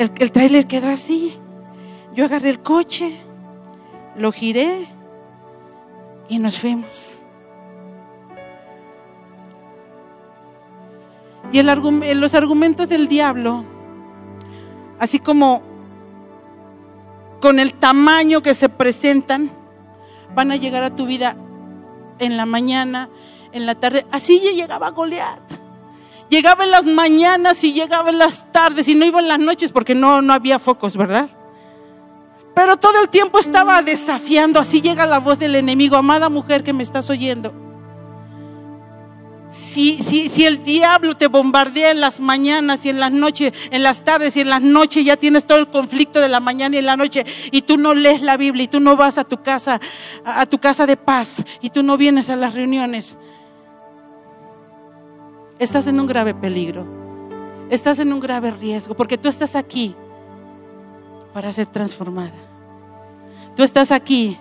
El, 0.00 0.10
el 0.18 0.32
tráiler 0.32 0.66
quedó 0.66 0.88
así. 0.88 1.38
Yo 2.12 2.24
agarré 2.24 2.50
el 2.50 2.60
coche, 2.60 3.20
lo 4.16 4.32
giré 4.32 4.88
y 6.28 6.40
nos 6.40 6.58
fuimos. 6.58 7.23
Y 11.52 11.58
el, 11.58 12.20
los 12.20 12.34
argumentos 12.34 12.88
del 12.88 13.06
diablo, 13.08 13.64
así 14.98 15.18
como 15.18 15.62
con 17.40 17.58
el 17.58 17.74
tamaño 17.74 18.42
que 18.42 18.54
se 18.54 18.68
presentan, 18.68 19.52
van 20.34 20.50
a 20.50 20.56
llegar 20.56 20.82
a 20.82 20.96
tu 20.96 21.06
vida 21.06 21.36
en 22.18 22.36
la 22.36 22.46
mañana, 22.46 23.08
en 23.52 23.66
la 23.66 23.74
tarde. 23.74 24.06
Así 24.10 24.40
llegaba 24.40 24.90
Goliat. 24.90 25.40
Llegaba 26.28 26.64
en 26.64 26.70
las 26.70 26.84
mañanas 26.84 27.62
y 27.64 27.72
llegaba 27.72 28.10
en 28.10 28.18
las 28.18 28.50
tardes 28.50 28.88
y 28.88 28.94
no 28.94 29.04
iba 29.04 29.20
en 29.20 29.28
las 29.28 29.38
noches 29.38 29.72
porque 29.72 29.94
no, 29.94 30.22
no 30.22 30.32
había 30.32 30.58
focos, 30.58 30.96
¿verdad? 30.96 31.28
Pero 32.54 32.76
todo 32.76 33.00
el 33.02 33.08
tiempo 33.08 33.38
estaba 33.38 33.82
desafiando. 33.82 34.60
Así 34.60 34.80
llega 34.80 35.06
la 35.06 35.18
voz 35.18 35.38
del 35.38 35.56
enemigo. 35.56 35.96
Amada 35.96 36.30
mujer 36.30 36.62
que 36.62 36.72
me 36.72 36.82
estás 36.82 37.10
oyendo. 37.10 37.52
Si, 39.54 40.02
si, 40.02 40.44
el 40.44 40.64
diablo 40.64 41.14
te 41.14 41.28
bombardea 41.28 41.92
en 41.92 42.00
las 42.00 42.18
mañanas 42.18 42.84
y 42.84 42.88
en 42.88 42.98
las 42.98 43.12
noches, 43.12 43.52
en 43.70 43.84
las 43.84 44.02
tardes 44.02 44.36
y 44.36 44.40
en 44.40 44.48
las 44.48 44.60
noches, 44.60 45.04
ya 45.04 45.16
tienes 45.16 45.46
todo 45.46 45.58
el 45.58 45.68
conflicto 45.68 46.18
de 46.18 46.28
la 46.28 46.40
mañana 46.40 46.74
y 46.74 46.80
en 46.80 46.86
la 46.86 46.96
noche, 46.96 47.24
y 47.52 47.62
tú 47.62 47.78
no 47.78 47.94
lees 47.94 48.20
la 48.20 48.36
Biblia 48.36 48.64
y 48.64 48.66
tú 48.66 48.80
no 48.80 48.96
vas 48.96 49.16
a 49.16 49.22
tu 49.22 49.44
casa, 49.44 49.80
a 50.24 50.44
tu 50.46 50.58
casa 50.58 50.86
de 50.86 50.96
paz, 50.96 51.44
y 51.60 51.70
tú 51.70 51.84
no 51.84 51.96
vienes 51.96 52.30
a 52.30 52.36
las 52.36 52.52
reuniones, 52.52 53.16
estás 55.60 55.86
en 55.86 56.00
un 56.00 56.08
grave 56.08 56.34
peligro, 56.34 56.84
estás 57.70 58.00
en 58.00 58.12
un 58.12 58.18
grave 58.18 58.50
riesgo, 58.50 58.96
porque 58.96 59.18
tú 59.18 59.28
estás 59.28 59.54
aquí 59.54 59.94
para 61.32 61.52
ser 61.52 61.66
transformada. 61.66 62.34
Tú 63.54 63.62
estás 63.62 63.92
aquí 63.92 64.36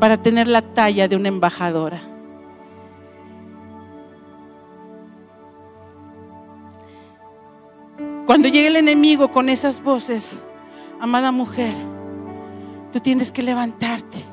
para 0.00 0.16
tener 0.16 0.48
la 0.48 0.62
talla 0.62 1.08
de 1.08 1.16
una 1.16 1.28
embajadora. 1.28 2.13
Cuando 8.26 8.48
llegue 8.48 8.68
el 8.68 8.76
enemigo 8.76 9.30
con 9.30 9.48
esas 9.48 9.82
voces, 9.82 10.38
amada 11.00 11.30
mujer, 11.30 11.74
tú 12.90 13.00
tienes 13.00 13.30
que 13.30 13.42
levantarte. 13.42 14.24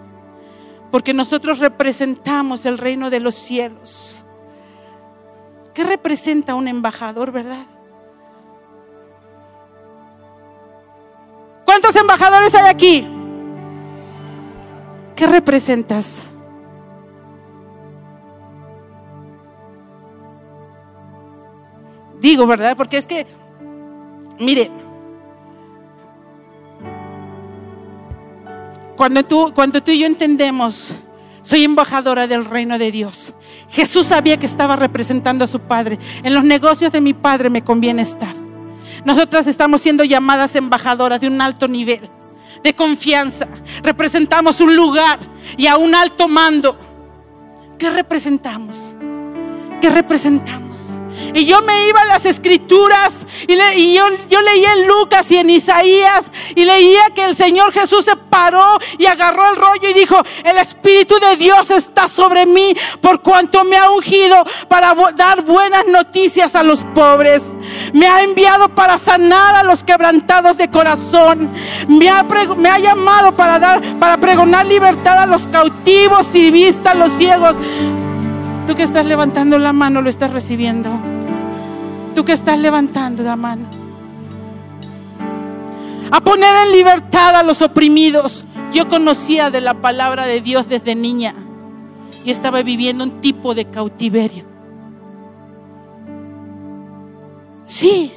Porque 0.92 1.14
nosotros 1.14 1.60
representamos 1.60 2.66
el 2.66 2.78
reino 2.78 3.10
de 3.10 3.20
los 3.20 3.36
cielos. 3.36 4.26
¿Qué 5.74 5.84
representa 5.84 6.56
un 6.56 6.68
embajador, 6.68 7.32
verdad? 7.32 7.66
¿Cuántos 11.66 11.96
embajadores 11.96 12.54
hay 12.56 12.70
aquí? 12.70 13.08
¿Qué 15.16 15.28
representas? 15.28 16.30
Digo, 22.20 22.46
¿verdad? 22.46 22.76
Porque 22.76 22.98
es 22.98 23.08
que 23.08 23.26
Mire, 24.42 24.72
cuando 28.98 29.24
tú, 29.24 29.52
cuando 29.54 29.84
tú 29.84 29.92
y 29.92 30.00
yo 30.00 30.08
entendemos, 30.08 30.96
soy 31.44 31.64
embajadora 31.64 32.26
del 32.26 32.46
reino 32.46 32.80
de 32.80 32.92
Dios. 32.92 33.36
Jesús 33.70 34.08
sabía 34.08 34.38
que 34.38 34.48
estaba 34.48 34.76
representando 34.76 35.46
a 35.46 35.48
su 35.48 35.60
Padre. 35.62 36.00
En 36.24 36.34
los 36.34 36.44
negocios 36.44 36.92
de 36.92 37.02
mi 37.02 37.14
Padre 37.14 37.52
me 37.52 37.64
conviene 37.64 38.02
estar. 38.02 38.36
Nosotras 39.06 39.46
estamos 39.46 39.82
siendo 39.82 40.04
llamadas 40.04 40.56
embajadoras 40.56 41.22
de 41.22 41.28
un 41.28 41.40
alto 41.40 41.68
nivel, 41.68 42.02
de 42.64 42.74
confianza. 42.74 43.48
Representamos 43.84 44.60
un 44.60 44.76
lugar 44.76 45.20
y 45.56 45.68
a 45.68 45.78
un 45.78 45.94
alto 45.94 46.28
mando. 46.28 46.78
¿Qué 47.78 47.92
representamos? 47.92 48.96
¿Qué 49.80 49.90
representamos? 49.90 50.71
Y 51.34 51.46
yo 51.46 51.62
me 51.62 51.88
iba 51.88 52.02
a 52.02 52.06
las 52.06 52.26
escrituras 52.26 53.26
y, 53.48 53.94
yo, 53.94 54.42
leía 54.42 54.74
en 54.74 54.88
Lucas 54.88 55.32
y 55.32 55.38
en 55.38 55.50
Isaías 55.50 56.32
y 56.56 56.66
leía 56.66 57.02
que 57.16 57.24
el 57.24 57.36
Señor 57.36 57.72
Jesús 57.72 58.06
se 58.06 58.16
paró 58.16 58.78
y 58.98 59.06
agarró 59.06 59.50
el 59.50 59.56
rollo 59.56 59.90
y 59.90 59.94
dijo, 59.94 60.22
el 60.44 60.58
Espíritu 60.58 61.16
de 61.20 61.38
Dios 61.38 61.70
está 61.72 62.08
sobre 62.08 62.46
mí 62.46 62.76
por 63.02 63.22
cuanto 63.22 63.64
me 63.64 63.78
ha 63.78 63.90
ungido 63.90 64.44
para 64.68 64.94
dar 65.16 65.44
buenas 65.44 65.86
noticias 65.88 66.56
a 66.56 66.64
los 66.64 66.80
pobres. 66.94 67.44
Me 67.94 68.08
ha 68.08 68.24
enviado 68.24 68.70
para 68.70 68.98
sanar 68.98 69.56
a 69.56 69.64
los 69.64 69.84
quebrantados 69.84 70.58
de 70.58 70.70
corazón. 70.70 71.50
Me 71.88 72.10
ha, 72.10 72.24
me 72.58 72.70
ha 72.70 72.80
llamado 72.80 73.32
para 73.34 73.60
dar, 73.60 73.82
para 74.00 74.18
pregonar 74.18 74.66
libertad 74.66 75.20
a 75.20 75.26
los 75.26 75.48
cautivos 75.48 76.34
y 76.34 76.52
vista 76.52 76.92
a 76.92 76.96
los 76.96 77.12
ciegos. 77.18 77.56
Tú 78.68 78.76
que 78.76 78.84
estás 78.84 79.06
levantando 79.06 79.58
la 79.58 79.74
mano 79.74 80.02
lo 80.02 80.10
estás 80.10 80.32
recibiendo. 80.32 80.90
Tú 82.16 82.24
que 82.24 82.34
estás 82.34 82.60
levantando 82.60 83.24
la 83.24 83.36
mano. 83.36 83.68
A 86.12 86.22
poner 86.22 86.50
en 86.66 86.72
libertad 86.72 87.36
a 87.36 87.44
los 87.44 87.62
oprimidos. 87.62 88.46
Yo 88.74 88.88
conocía 88.88 89.50
de 89.50 89.62
la 89.62 89.74
palabra 89.74 90.26
de 90.26 90.42
Dios 90.42 90.70
desde 90.70 90.96
niña 90.96 91.34
y 92.24 92.32
estaba 92.32 92.62
viviendo 92.62 93.04
un 93.04 93.22
tipo 93.22 93.54
de 93.54 93.66
cautiverio. 93.66 94.46
Sí. 97.66 98.14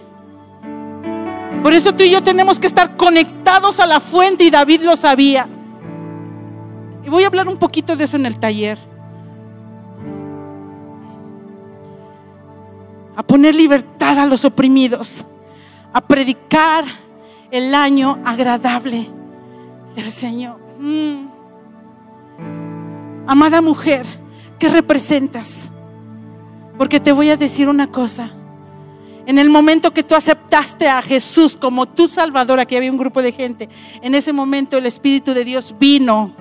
Por 1.63 1.73
eso 1.73 1.95
tú 1.95 2.03
y 2.03 2.11
yo 2.11 2.23
tenemos 2.23 2.59
que 2.59 2.67
estar 2.67 2.97
conectados 2.97 3.81
a 3.81 3.87
la 3.87 4.01
fuente 4.01 4.45
y 4.45 4.51
David 4.51 4.83
lo 4.83 4.97
sabía. 4.97 5.49
Y 7.05 7.09
voy 7.09 7.25
a 7.25 7.29
hablar 7.29 7.49
un 7.49 7.57
poquito 7.57 7.97
de 7.97 8.05
eso 8.05 8.17
en 8.17 8.27
el 8.27 8.39
taller. 8.39 8.79
A 13.17 13.23
poner 13.23 13.55
libertad 13.55 14.19
a 14.19 14.27
los 14.27 14.45
oprimidos, 14.45 15.25
a 15.93 16.01
predicar 16.01 16.85
el 17.51 17.75
año 17.75 18.19
agradable 18.25 19.09
del 19.95 20.11
Señor. 20.11 20.59
Mm. 20.79 21.29
Amada 23.27 23.63
mujer, 23.63 24.05
¿qué 24.59 24.69
representas? 24.69 25.71
Porque 26.77 27.01
te 27.01 27.13
voy 27.13 27.31
a 27.31 27.37
decir 27.37 27.69
una 27.69 27.87
cosa. 27.87 28.33
En 29.27 29.39
el 29.39 29.49
momento 29.49 29.95
que 29.95 30.03
tú 30.03 30.15
aceptaste 30.15 30.87
a 30.89 31.01
Jesús 31.01 31.57
como 31.57 31.87
tu 31.87 32.09
Salvador, 32.09 32.61
aquí 32.61 32.77
había 32.77 32.91
un 32.91 32.99
grupo 32.99 33.23
de 33.23 33.33
gente, 33.33 33.69
en 34.03 34.15
ese 34.15 34.33
momento 34.33 34.77
el 34.77 34.85
Espíritu 34.85 35.33
de 35.33 35.45
Dios 35.45 35.75
vino 35.79 36.35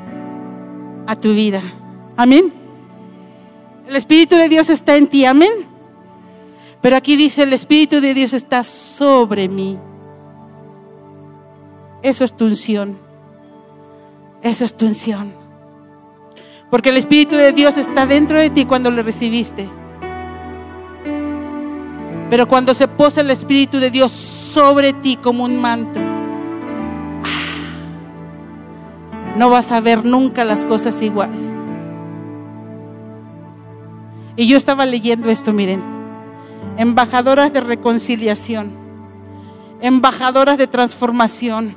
a 1.08 1.16
tu 1.16 1.34
vida. 1.34 1.62
Amén. 2.18 2.54
El 3.88 3.96
Espíritu 3.96 4.36
de 4.36 4.50
Dios 4.50 4.70
está 4.70 4.98
en 4.98 5.08
ti, 5.08 5.26
amén. 5.26 5.73
Pero 6.84 6.98
aquí 6.98 7.16
dice, 7.16 7.44
el 7.44 7.54
Espíritu 7.54 8.02
de 8.02 8.14
Dios 8.14 8.34
está 8.34 8.66
sobre 8.66 9.48
mí. 9.48 9.80
Eso 12.02 12.26
es 12.26 12.34
tu 12.34 12.44
unción. 12.44 13.00
Eso 14.42 14.66
es 14.66 14.76
tu 14.76 14.86
unción. 14.86 15.34
Porque 16.70 16.90
el 16.90 16.98
Espíritu 16.98 17.38
de 17.38 17.54
Dios 17.54 17.78
está 17.78 18.06
dentro 18.06 18.38
de 18.38 18.50
ti 18.50 18.66
cuando 18.66 18.92
le 18.92 19.02
recibiste. 19.02 19.70
Pero 22.30 22.50
cuando 22.50 22.74
se 22.74 22.90
posa 22.90 23.22
el 23.22 23.32
Espíritu 23.32 23.80
de 23.80 23.90
Dios 23.90 24.12
sobre 24.12 24.92
ti 24.92 25.16
como 25.16 25.46
un 25.46 25.62
manto, 25.62 26.02
ah, 26.02 27.64
no 29.38 29.50
vas 29.50 29.72
a 29.72 29.80
ver 29.80 30.04
nunca 30.04 30.44
las 30.44 30.66
cosas 30.66 31.02
igual. 31.02 31.32
Y 34.36 34.48
yo 34.48 34.58
estaba 34.58 34.86
leyendo 34.86 35.30
esto, 35.30 35.54
miren, 35.54 35.94
embajadoras 36.78 37.54
de 37.54 37.62
reconciliación, 37.62 38.76
embajadoras 39.82 40.58
de 40.58 40.68
transformación, 40.68 41.76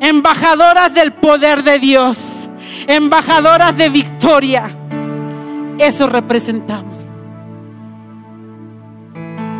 embajadoras 0.00 0.92
del 0.94 1.12
poder 1.12 1.62
de 1.62 1.78
Dios, 1.78 2.50
embajadoras 2.86 3.76
de 3.76 3.88
victoria. 3.88 4.70
Eso 5.78 6.06
representamos. 6.06 7.04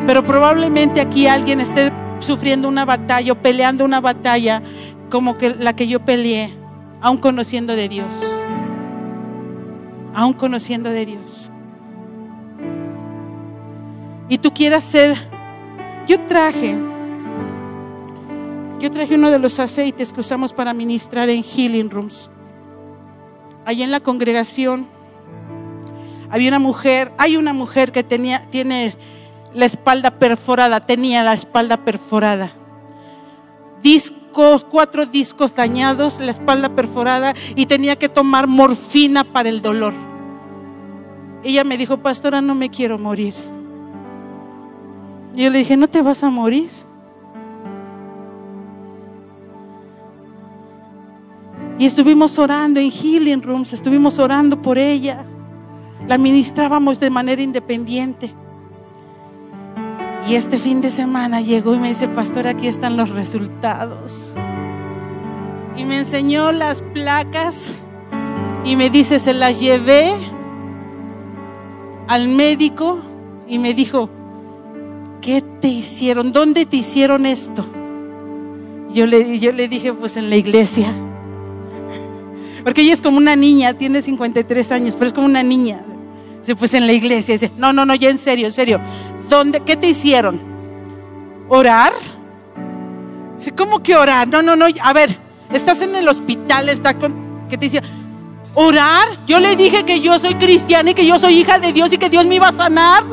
Pero 0.07 0.25
probablemente 0.25 1.01
aquí 1.01 1.27
alguien 1.27 1.61
esté 1.61 1.93
sufriendo 2.21 2.69
una 2.69 2.85
batalla 2.85 3.33
o 3.33 3.37
peleando 3.37 3.85
una 3.85 4.01
batalla 4.01 4.63
como 5.11 5.37
la 5.59 5.75
que 5.77 5.87
yo 5.87 6.01
peleé, 6.01 6.55
aún 7.01 7.19
conociendo 7.19 7.77
de 7.77 7.89
Dios. 7.89 8.13
Aún 10.15 10.33
conociendo 10.33 10.91
de 10.91 11.07
Dios. 11.07 11.51
Y 14.29 14.39
tú 14.39 14.53
quieras 14.53 14.85
ser, 14.85 15.17
yo 16.07 16.21
traje, 16.27 16.79
yo 18.79 18.91
traje 18.91 19.15
uno 19.15 19.31
de 19.31 19.39
los 19.39 19.59
aceites 19.59 20.13
que 20.13 20.21
usamos 20.21 20.53
para 20.53 20.75
ministrar 20.75 21.31
en 21.31 21.43
healing 21.43 21.91
rooms. 21.91 22.31
Allí 23.65 23.83
en 23.83 23.91
la 23.91 24.01
congregación 24.01 24.87
había 26.31 26.49
una 26.49 26.59
mujer, 26.59 27.13
hay 27.17 27.37
una 27.37 27.53
mujer 27.53 27.91
que 27.91 28.05
tenía, 28.05 28.47
tiene 28.51 28.95
la 29.55 29.65
espalda 29.65 30.11
perforada, 30.11 30.81
tenía 30.81 31.23
la 31.23 31.33
espalda 31.33 31.79
perforada. 31.79 32.53
Discos, 33.83 34.65
cuatro 34.65 35.07
discos 35.07 35.55
dañados, 35.55 36.21
la 36.21 36.33
espalda 36.33 36.69
perforada 36.69 37.33
y 37.57 37.65
tenía 37.65 37.97
que 37.97 38.11
tomar 38.11 38.47
morfina 38.47 39.25
para 39.25 39.49
el 39.49 39.63
dolor. 39.63 39.95
Ella 41.43 41.65
me 41.65 41.79
dijo, 41.79 41.99
pastora, 41.99 42.43
no 42.43 42.55
me 42.55 42.69
quiero 42.69 42.99
morir. 42.99 43.35
Y 45.39 45.45
yo 45.45 45.51
le 45.51 45.59
dije, 45.61 45.77
no 45.77 45.87
te 45.87 46.03
vas 46.03 46.25
a 46.25 46.31
morir. 46.31 46.69
Y 51.79 51.87
estuvimos 51.87 52.41
orando 52.41 52.81
en 52.81 52.91
healing 52.91 53.41
rooms, 53.41 53.73
estuvimos 53.73 54.19
orando 54.19 54.61
por 54.61 54.79
ella. 54.79 55.25
La 56.09 56.19
ministrábamos 56.19 56.99
de 56.99 57.11
manera 57.11 57.41
independiente. 57.41 58.35
Y 60.29 60.35
este 60.35 60.59
fin 60.59 60.81
de 60.81 60.91
semana 60.91 61.41
llegó 61.41 61.73
y 61.73 61.79
me 61.79 61.91
dice, 61.91 62.09
pastor, 62.09 62.49
aquí 62.49 62.67
están 62.67 62.97
los 62.97 63.11
resultados. 63.11 64.35
Y 65.77 65.85
me 65.85 65.99
enseñó 65.99 66.51
las 66.51 66.83
placas 66.83 67.79
y 68.65 68.75
me 68.75 68.91
dice, 68.91 69.21
se 69.21 69.35
las 69.35 69.61
llevé 69.61 70.15
al 72.09 72.27
médico 72.27 72.99
y 73.47 73.61
me 73.61 73.73
dijo, 73.73 74.11
¿qué 75.21 75.43
te 75.61 75.69
hicieron? 75.69 76.33
¿Dónde 76.33 76.67
te 76.67 76.77
hicieron 76.77 77.27
esto? 77.27 77.65
Yo 78.93 79.07
le, 79.07 79.39
yo 79.39 79.53
le 79.53 79.69
dije, 79.69 79.93
pues 79.93 80.17
en 80.17 80.31
la 80.31 80.37
iglesia. 80.37 80.93
Porque 82.65 82.83
ella 82.83 82.95
es 82.95 83.01
como 83.01 83.19
una 83.19 83.37
niña, 83.37 83.75
tiene 83.75 84.03
53 84.03 84.73
años, 84.73 84.95
pero 84.95 85.07
es 85.07 85.13
como 85.13 85.27
una 85.27 85.43
niña. 85.43 85.81
Dice, 86.41 86.57
pues 86.57 86.75
en 86.75 86.87
la 86.87 86.93
iglesia. 86.93 87.35
Dice, 87.35 87.51
no, 87.57 87.73
no, 87.73 87.85
no, 87.85 87.95
ya 87.95 88.11
en 88.11 88.19
serio, 88.19 88.47
en 88.47 88.53
serio. 88.53 88.81
¿Dónde, 89.29 89.61
¿Qué 89.61 89.77
te 89.77 89.89
hicieron? 89.89 90.41
¿Orar? 91.49 91.93
Dice, 93.39 93.53
¿cómo 93.53 93.83
que 93.83 93.97
orar? 93.97 94.27
No, 94.29 94.43
no, 94.43 94.57
no. 94.57 94.67
A 94.83 94.93
ver, 94.93 95.17
estás 95.53 95.83
en 95.83 95.95
el 95.95 96.09
hospital, 96.09 96.69
está 96.69 96.95
con, 96.95 97.15
¿qué 97.49 97.57
te 97.57 97.67
decía? 97.67 97.83
¿Orar? 98.55 99.07
Yo 99.27 99.39
le 99.39 99.55
dije 99.57 99.85
que 99.85 100.01
yo 100.01 100.19
soy 100.19 100.35
cristiana 100.35 100.91
y 100.91 100.95
que 100.95 101.07
yo 101.07 101.19
soy 101.19 101.35
hija 101.35 101.59
de 101.59 101.73
Dios 101.73 101.93
y 101.93 101.99
que 101.99 102.11
Dios 102.11 102.27
me 102.27 102.37
iba 102.37 102.49
a 102.49 102.53
sanar. 102.53 103.05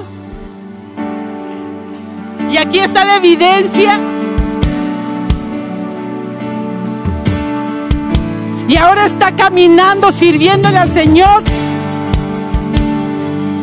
Y 2.56 2.58
aquí 2.58 2.80
está 2.80 3.03
la 3.03 3.18
evidencia. 3.18 3.99
Y 8.70 8.78
ahora 8.78 9.06
está 9.06 9.34
caminando, 9.36 10.10
sirviéndole 10.14 10.78
al 10.78 10.89
Señor. 10.89 11.43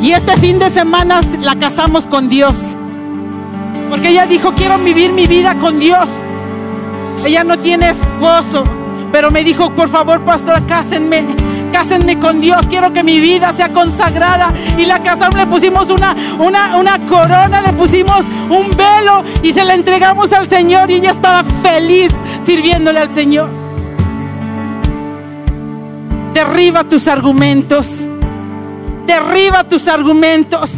Y 0.02 0.12
este 0.12 0.36
fin 0.36 0.58
de 0.58 0.68
semana 0.68 1.22
la 1.40 1.56
casamos 1.56 2.06
con 2.06 2.28
Dios. 2.28 2.54
Porque 3.88 4.10
ella 4.10 4.26
dijo, 4.26 4.52
quiero 4.52 4.76
vivir 4.76 5.10
mi 5.12 5.26
vida 5.26 5.54
con 5.54 5.80
Dios. 5.80 6.06
Ella 7.24 7.44
no 7.44 7.58
tiene 7.58 7.88
esposo, 7.88 8.64
pero 9.10 9.30
me 9.30 9.42
dijo, 9.42 9.70
por 9.70 9.88
favor, 9.88 10.20
pastor, 10.20 10.66
cásenme, 10.66 11.24
cásenme 11.72 12.18
con 12.20 12.40
Dios. 12.40 12.60
Quiero 12.70 12.92
que 12.92 13.02
mi 13.02 13.18
vida 13.18 13.52
sea 13.52 13.70
consagrada. 13.70 14.52
Y 14.78 14.84
la 14.84 15.02
casamos, 15.02 15.36
le 15.36 15.46
pusimos 15.46 15.90
una, 15.90 16.14
una, 16.38 16.76
una 16.76 16.98
corona, 17.06 17.60
le 17.60 17.72
pusimos 17.72 18.20
un 18.48 18.70
velo 18.76 19.24
y 19.42 19.52
se 19.52 19.64
la 19.64 19.74
entregamos 19.74 20.32
al 20.32 20.48
Señor. 20.48 20.90
Y 20.90 20.94
ella 20.94 21.10
estaba 21.10 21.42
feliz 21.42 22.12
sirviéndole 22.44 23.00
al 23.00 23.10
Señor. 23.10 23.50
Derriba 26.34 26.84
tus 26.84 27.08
argumentos 27.08 28.08
derriba 29.06 29.64
tus 29.64 29.88
argumentos. 29.88 30.70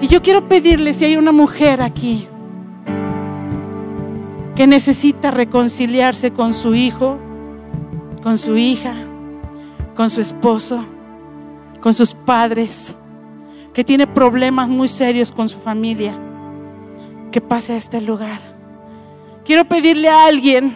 Y 0.00 0.08
yo 0.08 0.22
quiero 0.22 0.48
pedirle 0.48 0.94
si 0.94 1.04
hay 1.04 1.16
una 1.16 1.32
mujer 1.32 1.82
aquí 1.82 2.28
que 4.54 4.66
necesita 4.66 5.30
reconciliarse 5.30 6.32
con 6.32 6.54
su 6.54 6.74
hijo, 6.74 7.18
con 8.22 8.38
su 8.38 8.56
hija, 8.56 8.94
con 9.98 10.10
su 10.10 10.20
esposo, 10.20 10.84
con 11.80 11.92
sus 11.92 12.14
padres, 12.14 12.94
que 13.74 13.82
tiene 13.82 14.06
problemas 14.06 14.68
muy 14.68 14.86
serios 14.86 15.32
con 15.32 15.48
su 15.48 15.58
familia, 15.58 16.16
que 17.32 17.40
pase 17.40 17.72
a 17.72 17.78
este 17.78 18.00
lugar. 18.00 18.38
Quiero 19.44 19.64
pedirle 19.64 20.08
a 20.08 20.26
alguien 20.26 20.72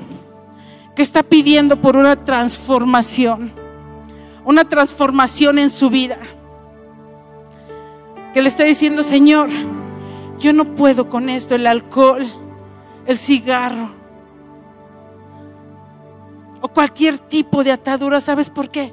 que 0.97 1.03
está 1.03 1.23
pidiendo 1.23 1.81
por 1.81 1.97
una 1.97 2.17
transformación 2.17 3.53
una 4.45 4.65
transformación 4.65 5.61
en 5.61 5.71
su 5.71 5.89
vida. 5.89 6.19
Que 8.35 8.43
le 8.43 8.49
está 8.49 8.65
diciendo, 8.65 9.05
Señor, 9.05 9.51
yo 10.41 10.53
no 10.53 10.65
puedo 10.65 11.09
con 11.09 11.29
esto, 11.29 11.55
el 11.55 11.69
alcohol, 11.69 12.27
el 13.07 13.17
cigarro 13.17 13.89
o 16.61 16.67
cualquier 16.67 17.19
tipo 17.19 17.63
de 17.63 17.71
atadura. 17.71 18.21
¿Sabes 18.21 18.51
por 18.51 18.69
qué? 18.69 18.93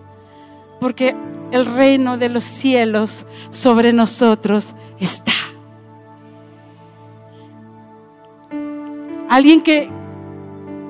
Porque 0.80 1.16
el 1.52 1.66
reino 1.66 2.18
de 2.18 2.30
los 2.30 2.44
cielos 2.44 3.26
sobre 3.50 3.94
nosotros 3.94 4.76
está. 5.00 5.34
Alguien 9.30 9.62
que, 9.62 9.90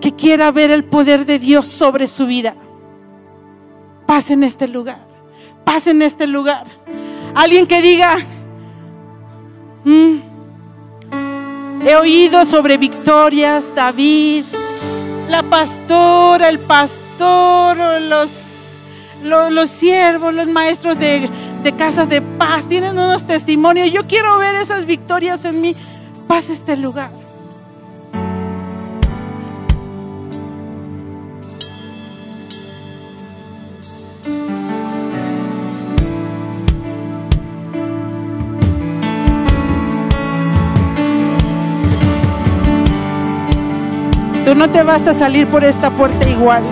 que 0.01 0.15
quiera 0.15 0.51
ver 0.51 0.71
el 0.71 0.85
poder 0.85 1.25
de 1.25 1.39
Dios 1.39 1.67
sobre 1.67 2.07
su 2.07 2.25
vida 2.25 2.55
paz 4.09 4.31
en 4.31 4.43
este 4.43 4.67
lugar, 4.67 4.97
paz 5.63 5.85
en 5.85 6.01
este 6.01 6.25
lugar. 6.25 6.65
Alguien 7.35 7.67
que 7.67 7.79
diga, 7.79 8.17
mm, 9.83 10.15
he 11.85 11.95
oído 11.95 12.43
sobre 12.47 12.77
victorias, 12.77 13.75
David, 13.75 14.45
la 15.29 15.43
pastora, 15.43 16.49
el 16.49 16.57
pastor, 16.57 17.77
los, 18.01 18.31
los, 19.23 19.69
siervos, 19.69 20.33
los 20.33 20.47
maestros 20.47 20.97
de, 20.97 21.29
de 21.63 21.71
casas 21.73 22.09
de 22.09 22.21
paz, 22.21 22.67
tienen 22.67 22.91
unos 22.91 23.25
testimonios. 23.25 23.91
Yo 23.91 24.07
quiero 24.07 24.37
ver 24.37 24.55
esas 24.55 24.85
victorias 24.85 25.45
en 25.45 25.61
mí. 25.61 25.75
Pasa 26.27 26.53
este 26.53 26.77
lugar. 26.77 27.09
Tú 44.49 44.55
no 44.55 44.67
te 44.67 44.81
vas 44.81 45.05
a 45.05 45.13
salir 45.13 45.45
por 45.45 45.63
esta 45.63 45.91
puerta 45.91 46.27
igual. 46.27 46.63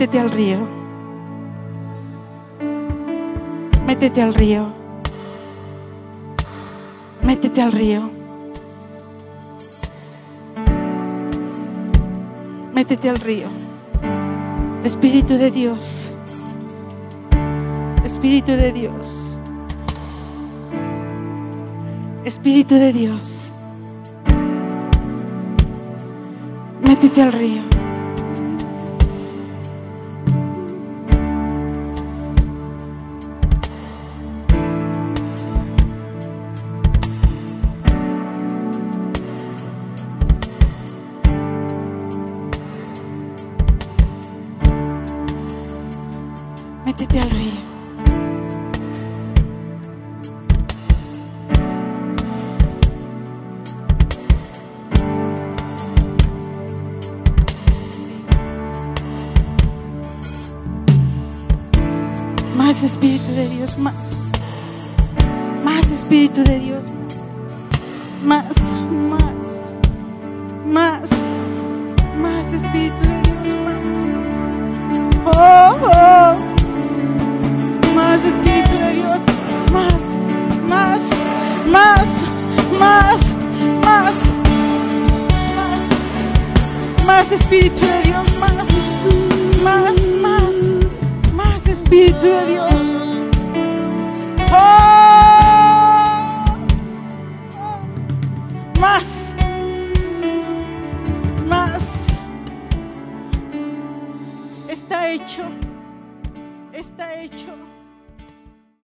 métete 0.00 0.18
al 0.18 0.30
río. 0.30 0.66
Métete 3.86 4.22
al 4.22 4.32
río. 4.32 4.72
Métete 7.22 7.60
al 7.60 7.72
río. 7.72 8.10
Métete 12.72 13.10
al 13.10 13.20
río. 13.20 13.48
Espíritu 14.84 15.34
de 15.34 15.50
Dios. 15.50 16.14
Espíritu 18.02 18.52
de 18.52 18.72
Dios. 18.72 19.38
Espíritu 22.24 22.76
de 22.76 22.92
Dios. 22.94 23.52
Métete 26.80 27.20
al 27.20 27.34
río. 27.34 27.69